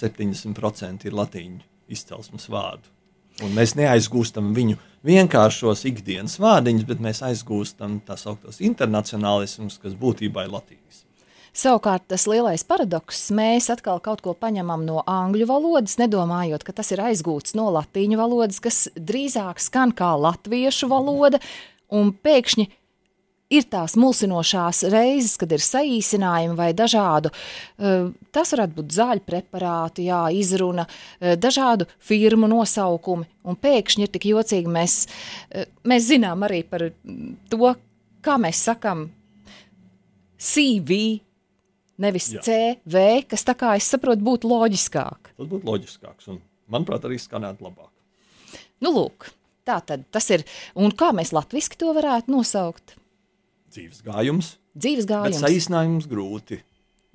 [0.00, 1.62] 70% ir latīņu
[1.94, 2.95] izcelsmes vārdu.
[3.44, 10.46] Un mēs neaizgūstam viņu vienkāršos ikdienas vārdiņus, bet mēs aizgūstam tā sauktos internacionālismus, kas būtībā
[10.46, 11.02] ir latīnis.
[11.56, 16.92] Savukārt tas lielais paradoks, mēs atkal kaut ko paņemam no angļu valodas, nedomājot, ka tas
[16.92, 21.40] ir aizgūts no latīņu valodas, kas drīzāk skan kā latviešu valoda,
[21.88, 22.68] un pēkšņi
[23.52, 30.08] ir tās mulsinošās reizes, kad ir saīsinājumi vai dažādu, eh, tas varētu būt zāļu preparāti,
[30.10, 30.86] jā, izruna,
[31.20, 35.06] eh, dažādu firmu nosaukumi, un pēkšņi ir tik jocīgi, mēs,
[35.50, 36.90] eh, mēs zinām arī par
[37.48, 37.76] to,
[38.22, 39.10] kā mēs sakam
[40.38, 41.20] CV,
[41.98, 42.42] nevis jā.
[42.42, 45.18] CV, kas tā kā es saprotu būtu loģiskāk.
[45.36, 47.90] Tas būtu loģiskāks, un manuprāt arī skanētu labāk.
[48.80, 49.30] Nu lūk,
[49.64, 52.96] tā tad tas ir, un kā mēs latviski to varētu nosaukt?
[53.72, 54.54] Dzīves gājums.
[54.76, 55.40] Dzīves gājums.
[55.42, 56.60] Saīsinājums grūti.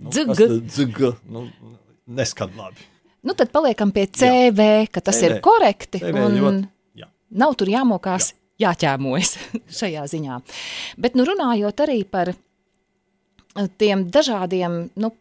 [0.02, 0.10] Nu.
[0.12, 1.12] Dzg.
[1.30, 1.46] Nu,
[2.10, 2.88] neskan labi.
[3.22, 4.86] Nu, tad paliekam pie CV, jā.
[4.90, 5.28] ka tas CV.
[5.28, 6.02] ir korekti.
[6.02, 6.70] CV un ļoti,
[7.04, 7.10] jā.
[7.38, 8.72] Nav tur jāmokās, jā.
[8.72, 9.36] jāķēmojas
[9.80, 10.40] šajā ziņā.
[11.02, 15.14] Bet nu, runājot arī par eh, tiem dažādiem nu,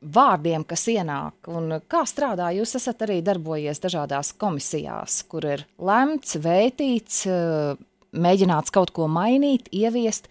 [0.00, 2.48] vārdiem, kas ienāk, un kā strādā.
[2.56, 7.76] Jūs esat arī darbojies dažādās komisijās, kur ir lemts, vētīts, uh,
[8.12, 10.30] mēģināts kaut ko mainīt, ieviest.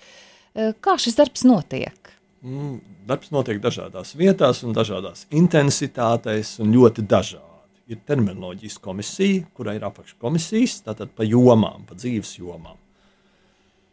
[0.53, 2.13] Uh, kā šis darbs notiek?
[2.39, 7.45] Mm, darbs notiek dažādās vietās, un dažādās intensitātēs, un ļoti dažādi.
[7.89, 12.77] Ir terminoloģijas komisija, kurai ir apakškomisijas, tātad pa jomām, pa dzīves jomām.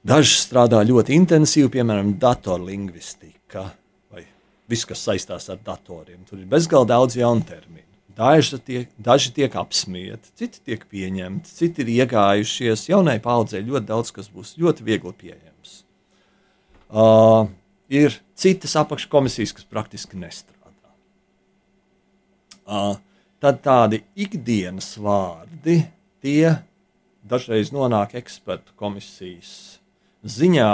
[0.07, 3.65] Daži strādā ļoti intensīvi, piemēram, datorlingvistika
[4.13, 4.23] vai
[4.71, 6.21] viss, kas saistās ar datoriem.
[6.29, 7.86] Tur ir bezgalīgi daudz jaunu terminu.
[8.17, 12.87] Daži tiek, daži tiek apsmieti, citi tiek pieņemti, citi ir iegājušies.
[12.89, 15.83] Jaunai paudzei ļoti daudz kas būs ļoti viegli pieejams.
[16.89, 17.51] Uh,
[17.93, 20.95] ir citas apakškomisijas, kas praktiski nestrādā.
[22.65, 22.97] Uh,
[23.43, 25.83] tad tādi ikdienas vārdi,
[26.25, 26.57] tie
[27.27, 29.53] dažreiz nonāk ekspertu komisijas
[30.25, 30.71] ziņā.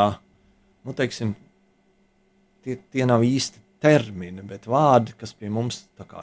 [0.87, 1.35] Nu, teiksim,
[2.63, 5.83] tie, tie nav īsti termini, bet vārdi, kas pie mums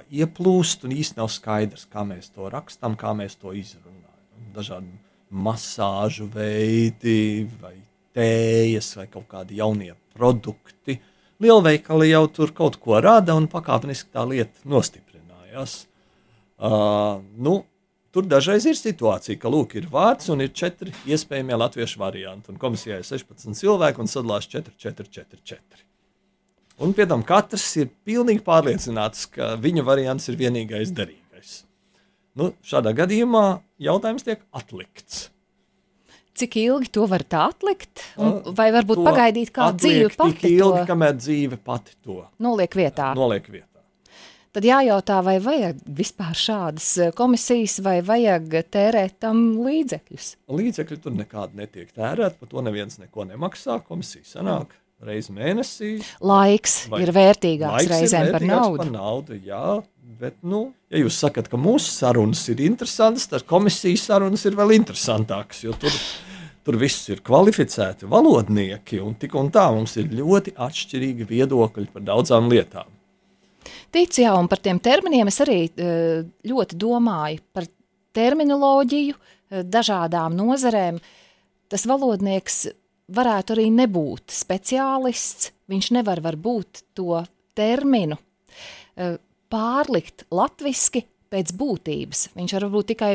[0.09, 4.49] ieplūst un īsti nav skaidrs, kā mēs to rakstām, kā mēs to izrunājam.
[4.55, 4.95] Dažādi
[5.29, 7.75] masāžu veidi, vai
[8.15, 10.97] tējas, vai kaut kādi jaunie produkti.
[11.39, 15.83] Lielveikali jau tur kaut ko rada, un pakāpeniski tā lieta nostiprinājās.
[16.59, 17.61] Uh, nu,
[18.11, 22.57] tur dažreiz ir situācija, ka lūk, ir vārds un ir četri iespējamie latviešu varianti.
[22.59, 25.88] Komisijā ir 16 cilvēki un sadalās 4, 4, 4, 4.
[26.79, 31.63] Un pie tam katrs ir pilnīgi pārliecināts, ka viņa variants ir vienīgais derīgais.
[32.39, 35.27] Nu, šādā gadījumā jautājums tiek atlikts.
[36.39, 37.99] Cik ilgi to var atlikt?
[38.15, 42.79] Un, vai varbūt pagaidīt, kā dzīve pati tik ilgi, to kamēr dzīve pati to noliek
[42.79, 43.11] vietā?
[43.17, 43.65] Noliek vietā.
[44.55, 50.29] Tad jājautā, vai vajag vispār šādas e, komisijas, vai vajag tērēt tam līdzekļus.
[50.57, 53.77] Līdzekļi tur nekādi netiek tērēti, par to neviens neko nemaksā.
[53.85, 54.73] Komisija sanāk
[55.05, 55.91] reizi mēnesī.
[56.21, 58.81] Laiks ir vērtīgāks reizēm par naudu.
[58.83, 59.79] Par naudu jā,
[60.19, 64.75] bet, nu, ja jūs sakat, ka mūsu sarunas ir interesantas, tad komisijas sarunas ir vēl
[64.79, 66.01] interesantākas, tur
[66.69, 72.03] Tur viss ir kvalificēti valodnieki, un tik un tā mums ir ļoti atšķirīgi viedokļi par
[72.05, 72.91] daudzām lietām.
[73.89, 77.65] Tic, jā, un par tiem terminiem es arī eh, ļoti domāju par
[78.13, 80.99] terminoloģiju, eh, dažādām nozarēm.
[81.73, 82.67] Tas valodnieks
[83.15, 87.23] varētu arī nebūt speciālists, viņš nevar varbūt to
[87.57, 88.17] terminu
[88.95, 89.17] eh,
[89.49, 92.23] pārlikt latviski pēc būtības.
[92.37, 93.11] Viņš var būt tikai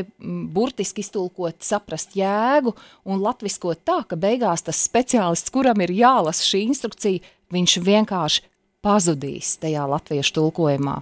[0.54, 2.74] burtiski iztulkot, saprast jēgu
[3.10, 7.22] un latviskot tā, ka beigās tas speciālists, kuram ir jālasa šī instrukcija,
[7.54, 8.44] viņš vienkārši
[8.84, 11.00] pazudīs tajā latviešu tulkojumā.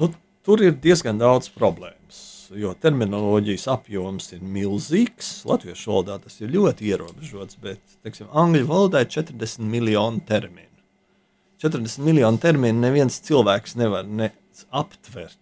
[0.00, 0.10] Nu,
[0.46, 1.97] tur ir diezgan daudz problēmas,
[2.56, 5.32] jo terminoloģijas apjoms ir milzīgs.
[5.48, 10.66] Latviešu valodā tas ir ļoti ierobežots, bet teiksim, angļu valodā ir 40 miljoni terminu.
[11.62, 14.30] 40 miljonu terminu neviens cilvēks nevar ne
[14.70, 15.38] aptvert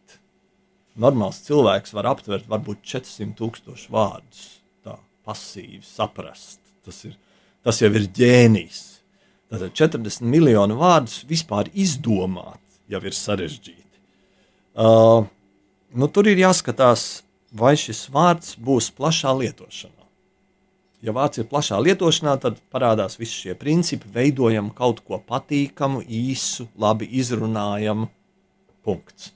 [1.01, 4.45] normāls cilvēks var aptvert varbūt 400 tūkstošu vārdus,
[4.85, 6.61] tā pasīvi saprast.
[6.87, 7.16] Tas, ir,
[7.66, 8.83] tas jau ir ģēnijs.
[9.53, 13.83] Tātad 40 miljonu vārdus vispār izdomāt jau ir sarežģīti.
[14.77, 15.27] Uh,
[15.97, 17.25] nu, tur ir jāskatās,
[17.57, 19.95] vai šis vārds būs plašā lietošanā.
[21.05, 26.67] Ja vārds ir plašā lietošanā, tad parādās visi šie principi, veidojam kaut ko patīkamu, īsu,
[26.81, 28.09] labi izrunājamu.
[28.87, 29.33] Punkts.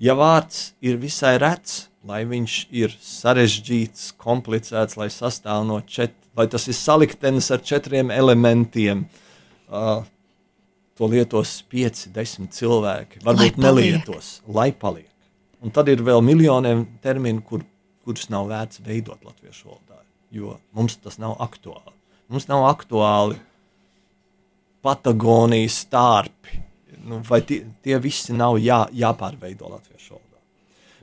[0.00, 6.46] Ja vārds ir visai rets, lai viņš ir sarežģīts, komplicēts, lai sastāv no četriem, vai
[6.48, 9.04] tas ir saliktenis ar četriem elementiem,
[9.68, 10.06] uh,
[10.96, 13.24] to lietos pieci, desmit cilvēki.
[13.26, 15.09] Varbūt lai nelietos, lai paliek.
[15.60, 17.64] Un tad ir vēl miljoniem terminu, kur,
[18.04, 20.00] kurus nav vērts veidot latviešu valodā,
[20.32, 21.96] jo mums tas nav aktuāli.
[22.30, 23.36] Mums nav aktuāli
[24.80, 26.62] Patagonijas stārpi,
[27.04, 30.40] nu, vai tie, tie visi nav jā, jāpārveido latviešu valodā.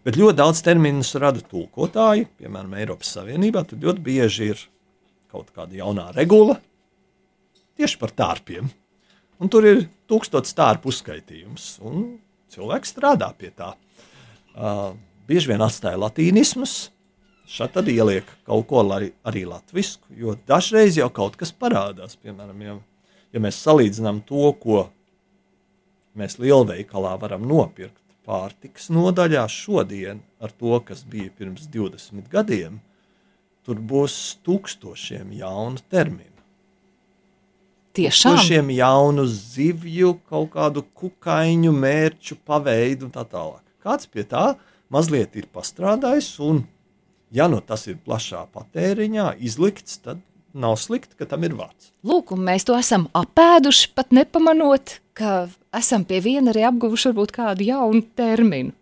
[0.08, 3.62] Bet ļoti daudz terminus rada tulkotāji, piemēram, Eiropas Savienībā.
[3.68, 4.64] Tur ļoti bieži ir
[5.30, 6.58] kaut kāda jaunā regula
[7.78, 8.70] tieši par tārpiem.
[9.38, 12.16] Un tur ir tūkstots tārpu uzskaitījums, un
[12.54, 13.76] cilvēks strādā pie tā.
[14.58, 14.96] Uh,
[15.30, 16.88] bieži vien atstāja latīnismus,
[17.48, 22.18] šeit tad ieliek kaut ko arī, arī latviešu, jo dažreiz jau kaut kas parādās.
[22.18, 22.78] Piemēram, ja,
[23.36, 24.88] ja mēs salīdzinām to, ko
[26.18, 32.82] mēs lielveikalā varam nopirkt pārtikas nodaļā šodien ar to, kas bija pirms 20 gadiem,
[33.64, 36.34] tur būs tūkstošiem jaunu terminu.
[37.98, 43.64] Tiešām tūkstošiem jaunu zivju, kaut kādu kukaiņu, mērķu, paveidu un tā tālāk.
[43.88, 44.58] Kāds pie tā
[44.92, 46.66] mazliet ir pastrādājis, un,
[47.32, 50.20] ja nu tas ir plašā patēriņā izlikts, tad
[50.58, 51.94] nav slikti, ka tam ir vārds.
[52.08, 55.46] Lūk, un mēs to esam apēduši, pat nepamanot, ka
[55.76, 58.76] esam pie viena arī apguvuši varbūt kādu jaunu terminu.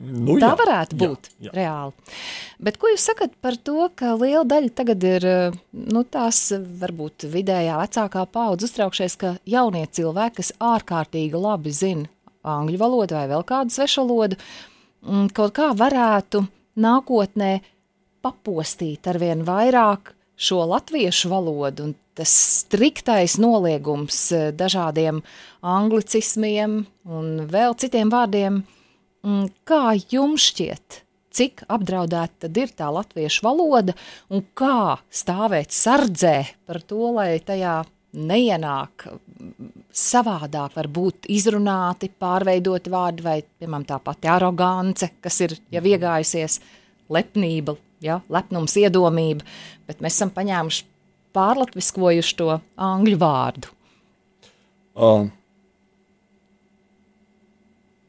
[0.00, 1.50] Nu, Tā jā, varētu jā, būt jā.
[1.52, 2.14] reāli.
[2.62, 6.38] Bet ko jūs sakat par to, ka liela daļa tagad ir eh, nu, tās
[6.80, 12.08] varbūt vidējā vecākā paudze uztraukšies, ka jaunie cilvēki, kas ārkārtīgi labi zina
[12.46, 14.38] angļu valodu vai vēl kādu svešu valodu,
[15.06, 16.44] mm, kaut kā varētu
[16.80, 17.52] nākotnē
[18.24, 25.22] papostīt arvien vairāk šo latviešu valodu un tas striktais noliegums eh, dažādiem
[25.60, 28.62] anglicismiem un vēl citiem vārdiem.
[29.24, 31.02] Mm, Kā jums šķiet,
[31.36, 33.94] cik apdraudēta tad ir tā latviešu valoda
[34.32, 37.82] un kā stāvēt sardzē par to, lai tajā
[38.16, 39.06] neienāk
[39.94, 46.58] savādāk, varbūt izrunāti, pārveidoti vārdi vai, piemēram, tā pati arogance, kas ir jau iegājusies,
[47.10, 49.46] lepnība, ja, lepnums, iedomība,
[49.86, 50.86] bet mēs esam paņēmuši
[51.36, 53.74] pārlatviskojuši to angļu vārdu.
[55.00, 55.28] Uh,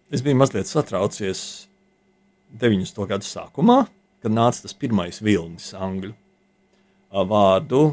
[0.10, 1.68] es biju mazliet satraucies
[2.58, 3.06] 90.
[3.08, 3.84] gadu sākumā,
[4.22, 6.16] kad nāca tas pirmais vilnis angļu
[7.12, 7.84] vārdu.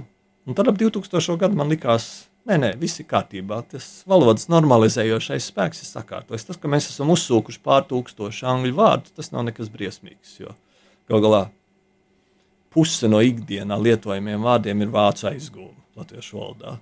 [0.49, 1.37] Un tad ap 2000.
[1.37, 3.61] gadu man likās, nē, nē, viss ir kārtībā.
[3.69, 6.47] Tas valodas normalizējošais spēks ir sakārtojis.
[6.49, 10.39] Tas, ka mēs esam uzsūkuši pār tūkstošu angļu vārdu, tas nav nekas briesmīgs.
[10.41, 10.55] Jo
[11.09, 11.43] gal galā
[12.73, 16.79] puse no ikdienā lietojamiem vārdiem ir vācu aizgūmi latviešu valodā.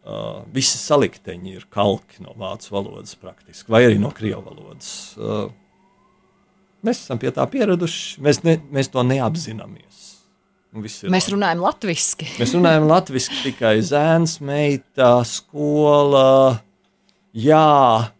[0.00, 4.92] Uh, visi salikteņi ir kalki no vācu valodas, praktiski, vai arī no krievu valodas.
[5.16, 5.50] Uh,
[6.84, 10.09] mēs esam pie tā pieraduši, mēs, ne, mēs to neapzināmies.
[10.70, 11.34] Ir Mēs labi.
[11.34, 12.26] runājam latviešu.
[12.38, 16.60] mēs runājam latviešu tikai zēns, meita, skola,
[17.34, 18.12] jā,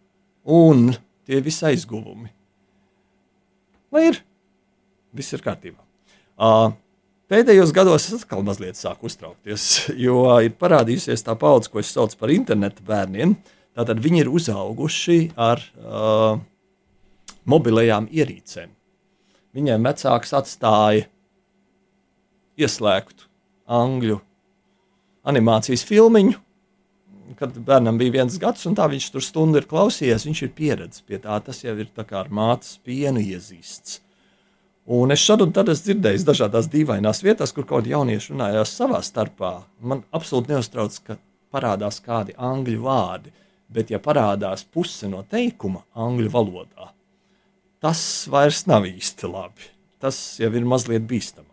[0.45, 0.91] un
[1.27, 2.33] tie visi aizguvumi.
[3.95, 4.19] Lai ir,
[5.15, 5.79] viss ir kārtībā.
[6.41, 6.73] Uh,
[7.31, 12.19] Pēdējos gados es atkal mazliet sāku uztraukties, jo ir parādījusies tā paudze, ko es saucu
[12.19, 13.37] par internetu bērniem.
[13.79, 16.41] Tātad viņi ir uzauguši ar uh,
[17.47, 18.73] mobilajām ierīcēm.
[19.55, 21.07] Viņiem vecāks atstāja
[22.59, 23.29] ieslēgtu
[23.71, 24.19] angļu
[25.31, 26.37] animācijas filmiņu,
[27.39, 30.27] kad bērnam bija viens gads, un tā viņš tur stundu ir klausījies.
[30.27, 34.01] Viņš ir pieredzējis pie tā, tas jau ir ar mātes pienu iezīsts.
[34.91, 38.73] Un es šādu un tad esmu dzirdējis dažādās dīvainās vietās, kur kaut kādi jaunieši runājās
[38.75, 39.53] savā starpā.
[39.79, 41.19] Man absolūti neuztrauc, ka
[41.55, 43.31] parādās kādi angļu vārdi,
[43.71, 46.91] bet ja parādās puse no teikuma angļu valodā,
[47.79, 49.71] tas vairs nav īsti labi.
[50.01, 51.50] Tas jau ir mazliet bīstamāk.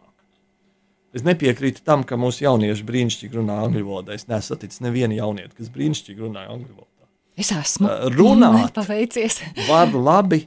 [1.18, 4.14] Es nepiekrītu tam, ka mūsu jaunieši brīnišķīgi runā angļu valodā.
[4.18, 7.08] Es neesmu saticis nevienu jaunieti, kas brīnišķīgi runāja angļu valodā.
[7.38, 7.90] Es esmu.
[7.90, 8.74] Uh, runāt.
[8.76, 9.40] Paveicies.
[9.66, 10.44] Var labi,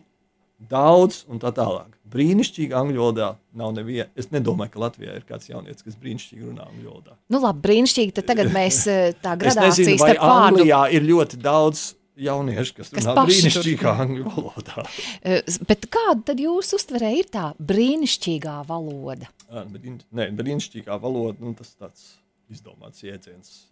[0.70, 1.88] daudz un tā tālāk.
[2.10, 4.08] Brīnišķīgi angļu valodā nav neviena.
[4.18, 7.18] Es nedomāju, ka Latvijā ir kāds jaunietis, kas brīnišķīgi runā angļu valodā.
[7.30, 8.14] Nu, labi, brīnišķīgi.
[8.18, 10.60] Tad tagad mēs eh, tā gradācijas starp vārdu.
[10.60, 11.84] Anglijā ir ļoti daudz
[12.20, 14.84] jauniešu, kas, Kas runā brīnišķīgā angļu valodā.
[15.22, 19.30] Eh, Bet kāda tad jūsu uztverē ir tā brīnišķīgā valoda?
[19.50, 22.06] Nē, brīnišķīgā valoda, nu, tas tāds
[22.50, 23.66] izdomāts jēdziens.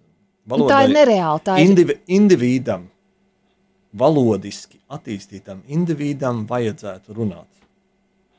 [0.49, 1.41] Nu, tā ir nereāla.
[1.45, 2.87] Tā ir indivi, individam,
[3.99, 7.49] valodiski attīstītam individam vajadzētu runāt.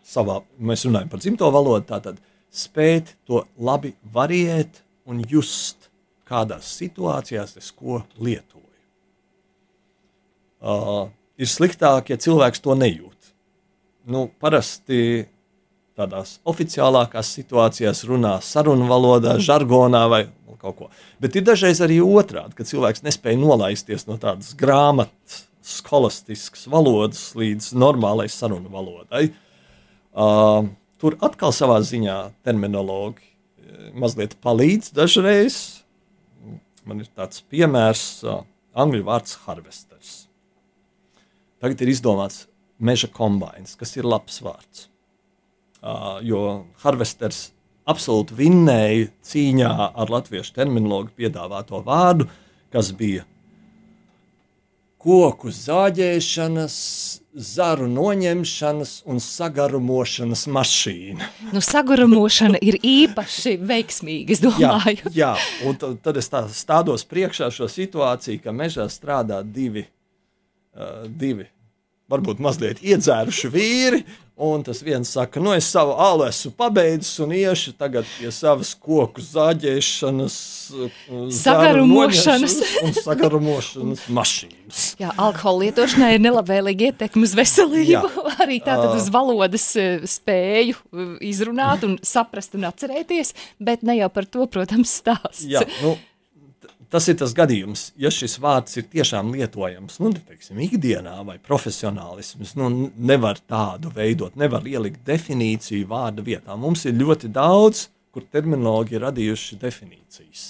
[0.09, 2.17] Savā, mēs runājam par dzimto valodu, tātad
[2.49, 5.89] spēt to labi variēt un just,
[6.29, 8.68] kādās situācijās es ko lietoju.
[10.59, 11.07] Uh,
[11.39, 13.33] ir sliktāk, ja cilvēks to nejūt.
[14.09, 15.27] Nu, parasti
[15.99, 20.23] tādās oficiālākās situācijās runā sarunu valodā, žargonā vai
[20.59, 20.87] kaut ko.
[21.23, 27.71] Bet ir dažreiz arī otrādi, kad cilvēks nespēja nolaisties no tādas grāmatas, skolastiskas valodas līdz
[27.77, 29.29] normālai sarunu valodai.
[30.09, 30.67] Uh,
[30.99, 32.17] tur atkal savā ziņā
[32.47, 35.59] terminologi eh, mazliet palīdz dažreiz.
[36.89, 38.41] Man ir tāds piemērs, uh,
[38.73, 39.88] angļu vārds harvesters.
[41.59, 42.45] Tagad ir izdomāts
[42.79, 44.87] meža kombināns, kas ir labs vārds.
[45.79, 46.43] Uh, jo
[46.83, 47.49] harvesters
[47.87, 52.27] absolūti vinnēja cīņā ar latviešu terminologu piedāvāto vārdu,
[52.73, 53.23] kas bija
[54.99, 56.75] koku zāģēšanas,
[57.39, 61.29] zaru noņemšanas un sagarumošanas mašīna.
[61.55, 64.35] nu, saguramošana ir īpaši veiksmīga.
[64.35, 65.31] Es Jā, domāju, jā,
[65.63, 69.85] un tad, es tā stādos priekšā šo situāciju, ka mežā strādā divi,
[70.79, 71.49] uh, divi
[72.09, 74.03] varbūt mazliet iedzēruši vīri.
[74.39, 78.69] Un tas viens saka, nu es savu alu esmu pabeidzis un iešu tagad pie savas
[78.71, 80.37] koku zāģēšanas,
[81.35, 82.55] Sagarumošanas.
[82.85, 84.85] un sagarumošanas mašīnas.
[85.01, 87.91] Jā, alkohola lietošanai ir nelabvēlīga ietekme uz veselību.
[87.91, 88.05] Jā.
[88.45, 89.67] arī tātad uz valodas
[90.07, 90.79] spēju
[91.19, 95.43] izrunāt un saprast un atcerēties, bet ne jau par to, protams, stāsts.
[95.51, 95.97] Jā, nu,
[96.93, 102.55] tas ir tas gadījums, ja šis vārds ir tiešām lietojams, nu, teiksim, ikdienā vai profesionālisms,
[102.59, 106.57] nu, nevar tādu veidot, nevar ielikt definīciju vārda vietā.
[106.59, 110.47] Mums ir ļoti daudz, kur terminologi ir radījuši definīcijas.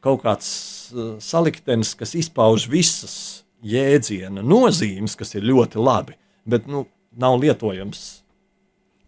[0.00, 0.48] Kaut kāds
[0.94, 3.16] uh, saliktenis, kas izpauž visas
[3.60, 6.16] jēdziena nozīmes, kas ir ļoti labi,
[6.48, 6.86] bet nu,
[7.20, 8.06] nav lietojams.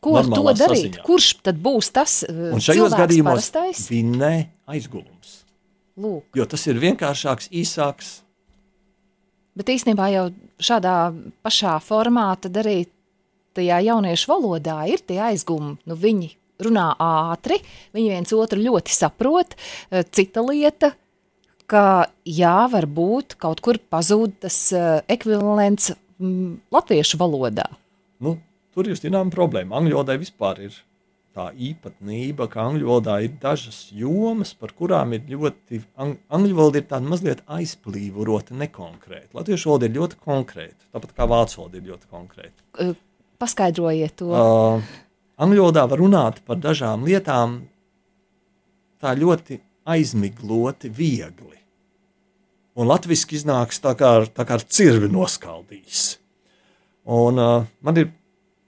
[0.02, 0.98] Ko ar to darīt?
[0.98, 1.04] saziņā.
[1.06, 3.84] Kurš tad būs tas eh, Un šajos gadījumos parastais?
[3.88, 4.34] vinnē
[4.66, 5.41] aizgulums.
[6.00, 6.30] Lūk.
[6.36, 8.12] Jo tas ir vienkāršāks, īsāks.
[9.58, 10.28] Bet īstenībā jau
[10.62, 11.12] šādā
[11.44, 12.86] pašā formā tad arī
[13.56, 15.76] tajā jauniešu valodā ir tie aizgumi.
[15.84, 16.30] Nu, viņi
[16.64, 17.58] runā ātri,
[17.92, 19.56] viņi viens otru ļoti saprot.
[19.90, 20.94] Eh, Cita lieta,
[21.68, 27.68] ka jā, varbūt kaut kur pazūd tas eh, ekvivalents mm, latviešu valodā.
[28.22, 28.38] Nu,
[28.72, 29.76] tur ir zināma problēma.
[29.76, 30.80] Angļu valodai vispār ir
[31.32, 35.80] tā īpatnība, ka angļu valodā ir dažas jomas, par kurām ir ļoti.
[36.00, 39.30] Ang angļu valoda ir tāda mazliet aizplīvota, nekonkrēta.
[39.36, 42.92] Latviešu valoda ir ļoti konkrēta, tāpat kā vācu valoda ir ļoti konkrēta.
[43.42, 44.30] Paskaidrojiet to.
[44.30, 44.94] Uh,
[45.42, 47.62] angļu valodā var runāt par dažām lietām
[49.02, 49.58] tā ļoti
[49.92, 51.58] aizmigloti, viegli.
[52.78, 56.04] Un latviešu iznāks tā kā, tā kā ar cirvi noskaldījis.
[57.12, 58.12] Un, uh, man ir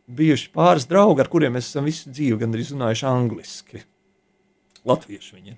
[0.06, 3.84] bijuši pāris draugi, ar kuriem mēs esam visu dzīvi gandrīz runājuši angliski.
[4.84, 5.56] Latvieši viņi.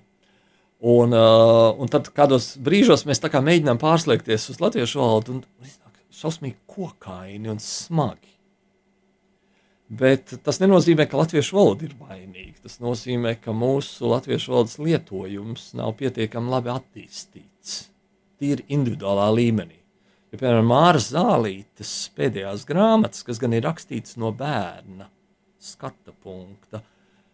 [0.87, 5.97] Un, uh, un tad kādos brīžos mēs kā mēģinām pārslēgties uz latviešu valodu, un iznāk
[6.13, 8.37] šausmīgi kokaini un smagi.
[9.87, 12.59] Bet tas nenozīmē, ka latviešu valoda ir vainīga.
[12.65, 17.77] Tas nozīmē, ka mūsu latviešu valodas lietojums nav pietiekami labi attīstīts.
[18.37, 19.76] Tīri individuālā līmenī.
[20.27, 25.07] Ja, piemēram, Māras Zālītes pēdējās grāmatas, kas gan ir rakstītas no bērna
[25.67, 26.81] skata punkta,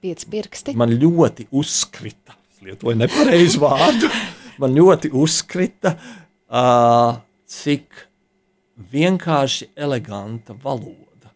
[0.04, 0.76] Pieci pirksti.
[0.78, 2.36] man ļoti uzkrita.
[2.54, 4.12] Es lietoju nepareizu vārdu.
[4.62, 5.96] Man ļoti uzkrita,
[6.54, 7.16] uh,
[7.50, 8.04] cik
[8.94, 11.32] vienkārši eleganta valoda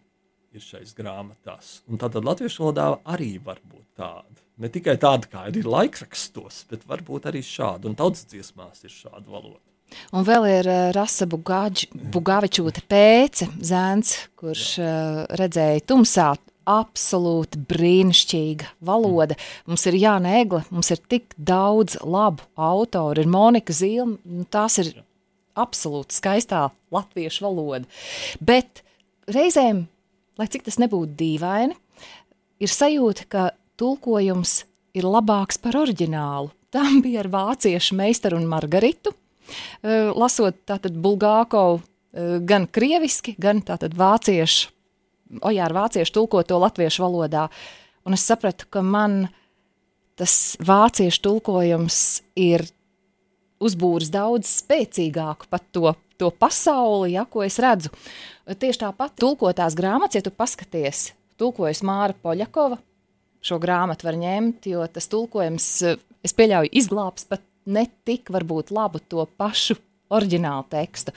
[0.54, 1.80] ir šais grāmatās.
[1.90, 4.44] Un tātad latviešu valodā arī var būt tāda.
[4.62, 7.90] Ne tikai tāda, kā ir laikrakstos, bet varbūt arī šāda.
[7.90, 9.66] Un tautas dziesmās ir šāda valoda.
[10.16, 16.34] Un vēl ir uh, Rasa Bugavičūte pēce, zēns, kurš uh, redzēja tumsā.
[16.68, 19.38] Absolūti brīnišķīga valoda.
[19.72, 23.24] Mums ir Jāna Egle, mums ir tik daudz labu autoru.
[23.24, 24.92] Ir Monika Zīle, nu, tās ir
[25.58, 27.88] absolūti skaistā latviešu valoda.
[28.44, 28.84] Bet
[29.32, 29.86] reizēm,
[30.40, 31.78] lai cik tas nebūtu dīvaini,
[32.64, 33.48] ir sajūta, ka
[33.80, 34.60] tulkojums
[34.98, 36.52] ir labāks par oriģinālu.
[36.74, 39.14] Tam bija ar vāciešu meistaru un Margaritu.
[39.84, 41.82] Lasot tātad Bulgākovu
[42.48, 44.72] gan krieviski, gan tātad vāciešu,
[45.46, 47.48] ojā ar vāciešu tulkoto latviešu valodā.
[48.08, 49.28] Un es sapratu, ka man
[50.18, 52.00] tas vāciešu tulkojums
[52.40, 52.66] ir
[53.62, 57.92] uzbūris daudz spēcīgāku pat to, to pasauli, ja, ko es redzu.
[58.48, 62.80] Tieši tāpat tulkotās grāmatas, ja tu paskaties, tulkojas Māra Poļakova,
[63.44, 65.68] šo grāmatu var ņemt, jo tas tulkojums,
[66.26, 69.78] es pieļauju, izglābs pat ne tik varbūt labu to pašu
[70.14, 71.14] oriģinālu tekstu.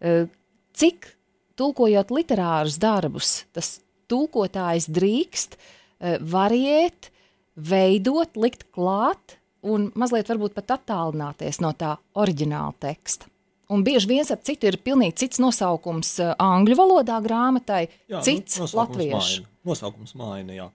[0.00, 0.26] Eh,
[0.74, 1.06] Cik
[1.54, 3.76] tulkojot literārus darbus, tas
[4.10, 7.12] tulkotājs drīkst eh, variēt,
[7.54, 13.30] veidot, likt klāt un mazliet varbūt pat attālināties no tā oriģināla teksta.
[13.72, 18.58] Un bieži viens ap citu ir pilnīgi cits nosaukums eh, angļu valodā grāmatai, Jā, cits
[18.58, 19.44] nu, nu, nosaukums latviešu.
[19.44, 19.52] Maina.
[19.64, 20.72] Nosaukums maina, jā.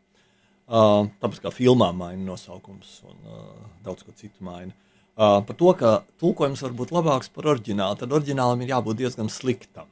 [0.69, 3.45] Uh, tāpēc kā filmā maina nosaukums un uh,
[3.81, 4.69] daudz ko citu maina.
[4.69, 4.88] Uh,
[5.19, 9.89] par to, ka tulkojums var būt labāks par oriģinālu, tad oriģinālam ir jābūt diezgan sliktam.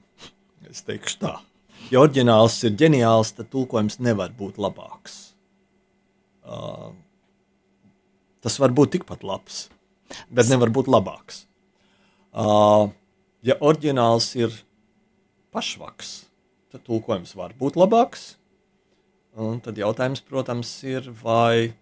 [0.69, 1.34] Es teikšu tā.
[1.91, 5.17] Ja oriģināls ir ģeniāls, tad tulkojums nevar būt labāks.
[6.47, 6.95] Uh,
[8.43, 9.65] tas var būt tikpat labs,
[10.32, 11.43] bet nevar būt labāks.
[12.32, 12.88] Uh,
[13.43, 14.55] ja oriģināls ir
[15.55, 16.13] pašvaks,
[16.71, 18.38] tad tulkojums var būt labāks.
[19.38, 21.75] Un tad jautājums, protams, ir, vai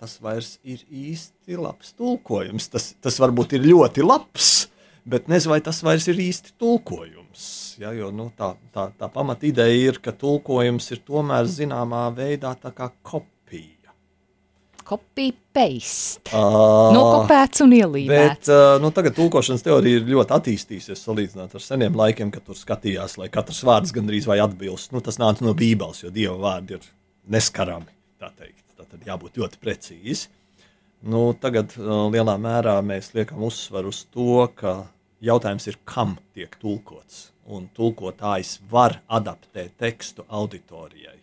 [0.00, 2.70] tas vairs ir īsti labs tulkojums.
[2.72, 4.70] Tas, tas varbūt ir ļoti labs,
[5.04, 7.44] bet nezinu, vai tas vairs ir īsti tulkojums.
[7.80, 12.72] Ja, jo, nu, tā tā, tā pamatīdeja ir, ka tulkojums ir tomēr zināmā veidā tā
[12.76, 13.94] kā kopija.
[14.90, 16.32] Copy paste.
[16.34, 18.48] Uh, Nokopēts un ielīmēts.
[18.48, 22.58] Bet uh, nu, tagad tulkošanas teorija ir ļoti attīstījusies salīdzinot ar seniem laikiem, kad tur
[22.58, 24.90] skatījās, lai katrs vārds gandrīz vai atbilst.
[24.94, 26.90] Nu, tas nāca no Bībeles, jo Dieva vārdi ir
[27.30, 27.94] neskarami.
[28.18, 28.64] Tā teikt.
[28.88, 30.30] Tad jābūt ļoti precīzi.
[31.10, 34.74] Nu, tagad uh, lielā mērā mēs liekam uzsvaru uz to, ka
[35.24, 37.30] jautājums ir, kam tiek tulkots.
[37.50, 41.18] Un tulkotājs var adaptēt tekstu auditorijai.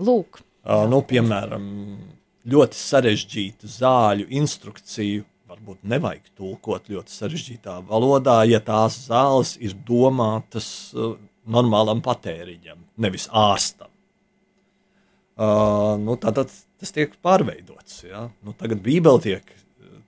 [0.00, 1.64] Lūk, Uh, nu, piemēram,
[2.48, 10.68] ļoti sarežģītu zāļu instrukciju varbūt nevajag tulkot ļoti sarežģītā valodā, ja tās zāles ir domātas
[10.96, 13.90] uh, normālam patēriņam, nevis ārstam.
[15.36, 16.48] Uh, nu, Tātad
[16.80, 18.02] tas tiek pārveidots.
[18.08, 18.28] Ja?
[18.44, 19.52] Nu, tagad Bībele tiek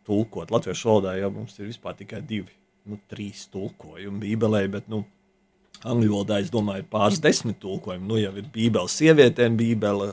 [0.07, 2.55] tulkot latviešu valodā, jau mums ir vispār tikai divi,
[2.87, 5.03] nu, trīs tulkojumi Bībelē, bet nu,
[5.83, 8.07] angļu valodā, es domāju, ir pāris desmit tulkojumi.
[8.07, 10.13] Nu, jau ir Bībele sievietēm, Bībele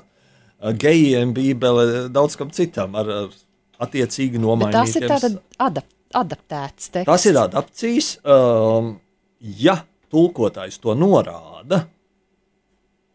[0.82, 5.10] gejiem, Bībele daudz kam citam ar, ar attiecīgi nomainītiem.
[5.12, 7.10] tas ir adap adaptēts teksts.
[7.10, 8.10] Tas ir adaptācijas.
[8.22, 8.95] Um,
[9.41, 9.80] ja
[10.14, 11.84] tulkotājs to norāda,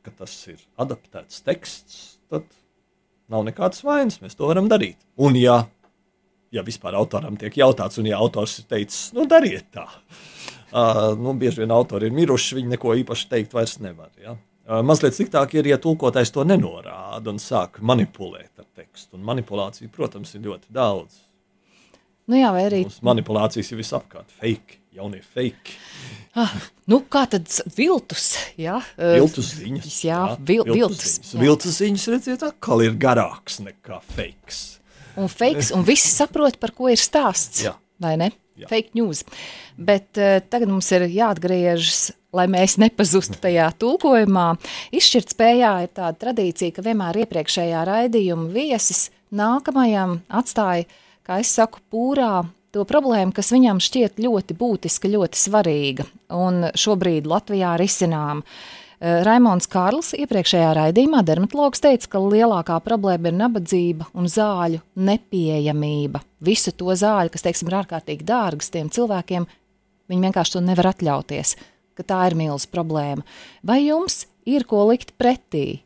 [0.03, 2.49] ka tas ir adaptēts teksts, tad
[3.33, 4.19] nav nekādas vainas.
[4.23, 4.99] Mēs to varam darīt.
[5.21, 5.61] Un, ja,
[6.55, 9.87] ja vispār autoram tiek jautāts, un ja autors ir teicis, nu, dariet tā,
[10.75, 14.11] uh, nu, bieži vien autori ir miruši, viņi neko īpaši teikt vairs nevar.
[14.23, 14.37] Ja?
[14.69, 19.17] Uh, mazliet sliktāk ir, ja tulkotājs to nenorāda un sāk manipulēt ar tekstu.
[19.17, 21.25] Un manipulācija, protams, ir ļoti daudz.
[22.29, 24.29] Nu jā, arī Mums manipulācijas ir visapkārt.
[24.37, 25.77] Fake, jaunie fake.
[26.39, 26.53] Ah,
[26.91, 28.33] nu, kā tad viltus?
[28.61, 29.97] Jā, eh, Viltus ziņas.
[30.07, 31.17] Jā, vil, viltus.
[31.19, 31.33] ziņas.
[31.35, 31.41] jā.
[31.43, 34.61] Viltus ziņas, redziet, atkal ir garāks nekā fakes.
[35.19, 37.65] Un fakes, un visi saprot, par ko ir stāsts.
[37.67, 37.75] Jā.
[37.99, 38.31] Vai ne?
[38.59, 38.69] Jā.
[38.71, 39.25] Fake news.
[39.79, 44.49] Bet uh, tagad mums ir jāatgriežas, lai mēs nepazustu tajā tulkojumā.
[44.95, 50.87] Izšķirt spējā ir tāda tradīcija, ka vienmēr iepriekšējā raidījuma viesis nākamajam atstāja,
[51.27, 52.45] kā es saku, pūrā
[52.75, 58.43] to problēmu, kas viņam šķiet ļoti būtiska, ļoti svarīga un šobrīd Latvijā risinām.
[58.99, 66.23] Eh, Raimons Kārls iepriekšējā raidījumā dermatologs teica, ka lielākā problēma ir nabadzība un zāļu nepieejamība.
[66.45, 69.47] Visu to zāļu, kas, teiksim, ir ārkārtīgi dārgas tiem cilvēkiem,
[70.11, 71.57] viņi vienkārši to nevar atļauties,
[71.95, 73.27] ka tā ir milzīga problēma.
[73.63, 75.85] Vai jums ir ko likt pretī?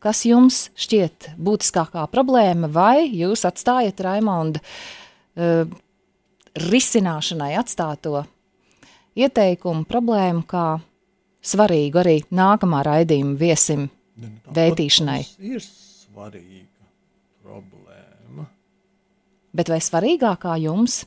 [0.00, 4.99] Kas jums šķiet būtiskākā problēma, vai jūs atstājat Raimonda uh,
[6.60, 8.24] risināšanai atstāto
[9.16, 10.64] ieteikumu, problēmu kā
[11.42, 13.88] svarīgu arī nākamā raidījuma viesim
[14.20, 15.20] Nu, tā, Vētīšanai.
[15.24, 16.88] protams, Ir svarīga
[17.40, 18.44] problēma.
[19.56, 20.98] Bet vai svarīgākā jums?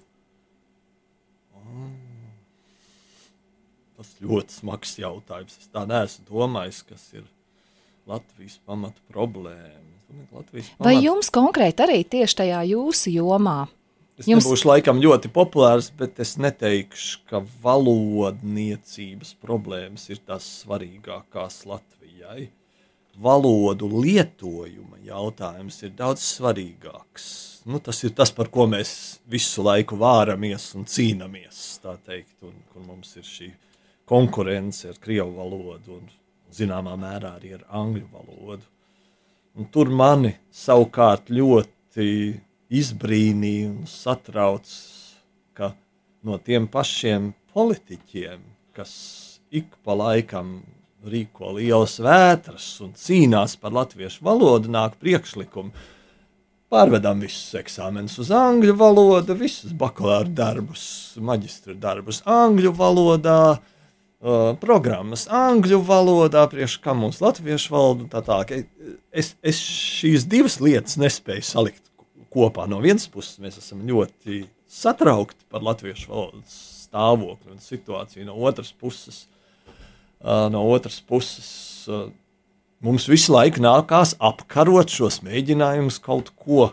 [3.97, 5.59] Tas ļoti smags jautājums.
[5.61, 7.27] Es tā neesmu domājis, kas ir
[8.09, 9.93] Latvijas pamata problēma.
[10.33, 13.67] Latvijas Vai pamat- jums konkrēti arī tieši tajā jūsu jomā?
[14.19, 21.63] Es Jums- nebūšu laikam ļoti populārs, bet es neteikšu, ka valodniecības problēmas ir tās svarīgākās
[21.65, 22.49] Latvijai.
[23.23, 27.25] Valodu lietojuma jautājums ir daudz svarīgāks.
[27.65, 31.79] Nu, tas ir tas, par ko mēs visu laiku vāramies un cīnāmies.
[31.83, 33.51] tā teikt, Un, kur mums ir šī
[34.05, 36.09] konkurence ar krievu valodu un
[36.53, 38.63] zināmā mērā arī ar angļu valodu.
[39.55, 42.41] Un tur mani savukārt ļoti
[42.73, 44.69] izbrīnīja un satrauc,
[45.57, 45.73] ka
[46.25, 48.41] no tiem pašiem politiķiem,
[48.73, 48.93] kas
[49.53, 50.61] ik pa laikam
[51.03, 55.73] rīko lielas vētras un cīnās par latviešu valodu, nāk priekšlikumi.
[56.73, 60.85] Pārvedam visus eksāmenus uz angļu valodu, visus bakalaura darbus,
[61.21, 68.23] maģistra darbus angļu valodā, uh, programmas angļu valodā, priekš kā mums latviešu valodu un tā
[68.25, 68.55] tālāk.
[69.13, 71.92] Es, es šīs divas lietas nespēju salikt
[72.33, 72.65] kopā.
[72.69, 76.57] No vienas puses mēs esam ļoti satraukti par latviešu valodas
[76.87, 79.23] stāvokli un situāciju, no otras puses,
[80.23, 81.49] no otras puses
[82.83, 86.71] mums visu laiku nākās apkarot šos mēģinājumus kaut ko,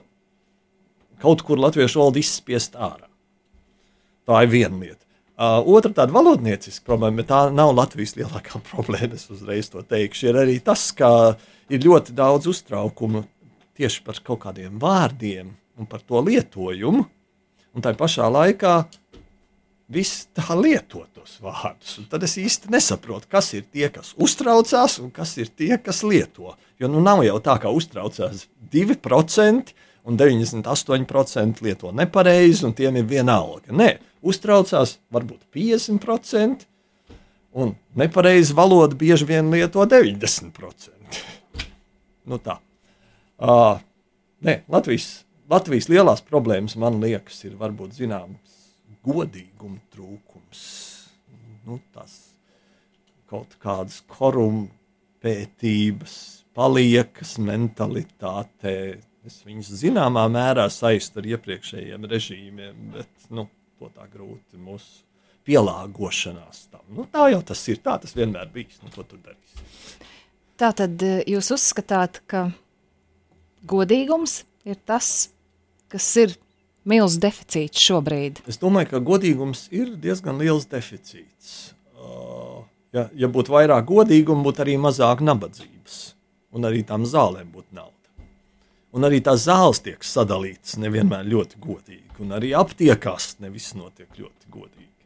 [1.23, 3.07] kaut kur latviešu valodu izspiest ārā.
[4.29, 5.05] Tā ir viena lieta.
[5.41, 9.17] Uh, otra tāda valodnieciska problēma, bet tā nav Latvijas lielākā problēma.
[9.17, 10.29] Es uzreiz to teikšu.
[10.29, 11.09] Ir arī tas, ka
[11.73, 13.25] ir ļoti daudz uztraukumu
[13.81, 17.07] tieši par kaut kādiem vārdiem un par to lietojumu.
[17.71, 18.75] Un tā pašā laikā
[19.91, 21.97] viss tā lieto tos vārdus.
[22.01, 26.03] Un tad es īsti nesaprotu, kas ir tie, kas uztraucās, un kas ir tie, kas
[26.07, 26.55] lieto.
[26.81, 29.75] Jo nu nav jau tā, ka uztraucās 2%,
[30.11, 33.75] un 98% lieto nepareizi, un tiem ir viena alga.
[33.77, 33.91] Nē,
[34.27, 36.67] uztraucās varbūt 50%,
[37.61, 41.23] un nepareizi valodu bieži vien lieto 90%.
[42.31, 42.61] nu tā.
[43.41, 43.81] Uh,
[44.45, 48.51] nē, Latvijas, Latvijas lielās problēmas, man liekas, ir varbūt zināms
[49.07, 50.61] godīguma trūkums.
[51.65, 52.31] Nu, tas
[53.31, 56.15] kaut kādas korumpētības,
[56.57, 59.01] paliekas mentalitātē.
[59.25, 63.49] Es viņus zināmā mērā saistu ar iepriekšējiem režīmiem, bet nu,
[63.81, 65.05] to tā grūti mūsu
[65.49, 66.85] pielāgošanās tam.
[66.93, 68.81] Nu, tā jau tas ir, tā tas vienmēr bijis.
[68.85, 69.51] Nu, ko tur darīs?
[70.61, 72.51] Tā tad eh, jūs uzskatāt, ka
[73.67, 75.31] godīgums ir tas,
[75.91, 76.37] kas ir
[76.89, 78.43] milzīgs deficīts šobrīd.
[78.49, 81.75] Es domāju, ka godīgums ir diezgan liels deficīts.
[82.01, 82.65] Uh,
[82.97, 85.99] ja, ja būtu vairāk godīguma, būtu arī mazāk nabadzības,
[86.57, 87.97] un arī tām zālēm būtu nauda.
[88.91, 94.51] Un arī tās zāles tiek sadalītas nevienmēr ļoti godīgi, un arī aptiekās nevis notiek ļoti
[94.51, 95.00] godīgi.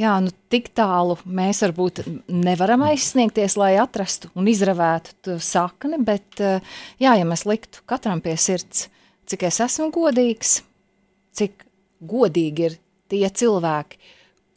[0.00, 1.98] Jā, nu tik tālu mēs varbūt
[2.32, 6.64] nevaram aizsniegties, lai atrastu un izravētu to sakni, bet eh,
[7.02, 8.86] jā, ja mēs liktu katram pie sirds,
[9.28, 10.62] cik es esmu godīgs,
[11.36, 11.66] cik
[12.00, 12.78] godīgi ir
[13.12, 14.00] tie cilvēki,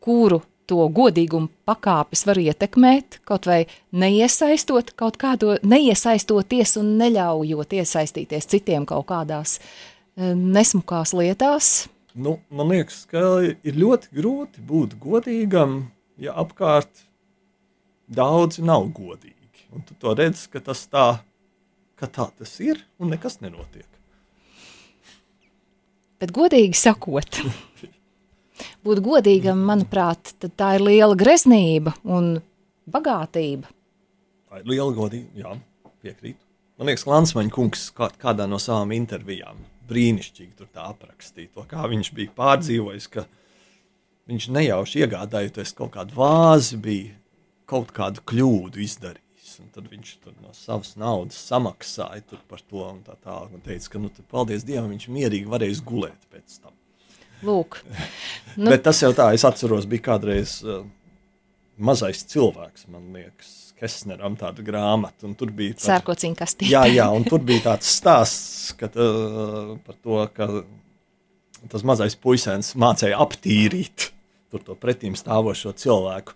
[0.04, 0.40] kuru
[0.70, 8.88] to godīgumu pakāpes var ietekmēt, kaut vai neiesaistot kaut kādo, neiesaistoties un neļaujot iesaistīties citiem
[8.88, 11.74] kaut kādās eh, nesmukās lietās,
[12.14, 15.80] Nu, man liekas, ka ir ļoti grūti būt godīgam,
[16.22, 17.08] ja apkārt
[18.06, 19.64] daudzi nav godīgi.
[19.74, 21.08] Un tu to redzi, ka tas tā,
[21.98, 23.90] ka tā tas ir un nekas nenotiek.
[26.22, 27.42] Bet godīgi sakot,
[28.86, 32.36] būt godīgam, manuprāt, tā ir liela greznība un
[32.86, 33.74] bagātība.
[34.54, 35.58] Tā ir liela godība, jā,
[36.06, 36.44] piekrītu.
[36.78, 42.12] Man liekas, Lansmaņa kungs kā, kādā no savām intervijām brīnišķīgi tur tā aprakstīja kā viņš
[42.16, 43.26] bija pārdzīvojis, ka
[44.30, 47.14] viņš nejauši iegādājoties kaut kādu vāzi, bija
[47.70, 49.22] kaut kādu kļūdu izdarījis.
[49.74, 53.52] Tad viņš no savas naudas samaksāja par to un tā tālāk.
[53.54, 56.74] Un teica, ka, nu, paldies Dievam, viņš mierīgi varēs gulēt pēc tam.
[57.44, 57.82] Lūk.
[58.56, 58.70] Nu.
[58.72, 60.86] Bet tas jau tā, es atceros, bija kādreiz uh,
[61.78, 65.32] mazais cilvēks, man liekas, Kesneram tādu grāmatu.
[65.38, 66.72] Tur bija sērkociņa kastīte.
[66.72, 70.50] Jā, jā, un tur bija tāds stāsts ka, uh, par to, ka
[71.72, 74.12] tas mazais puisēns mācīja aptīrīt
[74.62, 76.36] to pretim stāvošo cilvēku.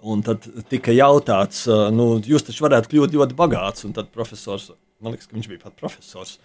[0.00, 3.84] Un tad tika jautāts, uh, nu, jūs taču varētu kļūt ļoti bagāts.
[3.84, 4.70] Un tad profesors,
[5.04, 6.38] man liekas, ka viņš bija pat profesors.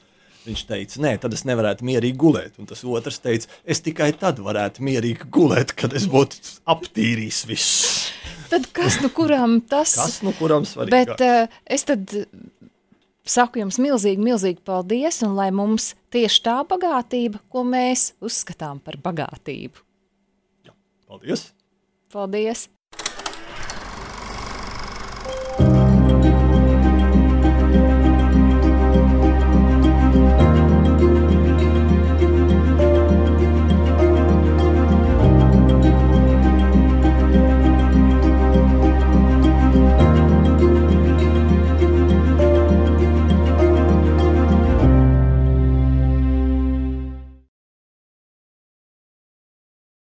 [0.45, 2.59] Viņš teica, nē, tad es nevarētu mierīgi gulēt.
[2.61, 8.04] Un tas otrs teica, es tikai tad varētu mierīgi gulēt, kad es būtu aptīrījis visu.
[8.51, 9.95] Tad kas nu kuram tas?
[9.97, 10.93] Kas nu kuram svarīgi?
[10.93, 12.13] Bet uh, es tad
[13.25, 18.99] saku jums milzīgi, milzīgi paldies, un lai mums tieši tā bagātība, ko mēs uzskatām par
[19.01, 19.81] bagātību.
[20.67, 20.75] Jā,
[21.09, 21.49] paldies!
[22.13, 22.67] Paldies!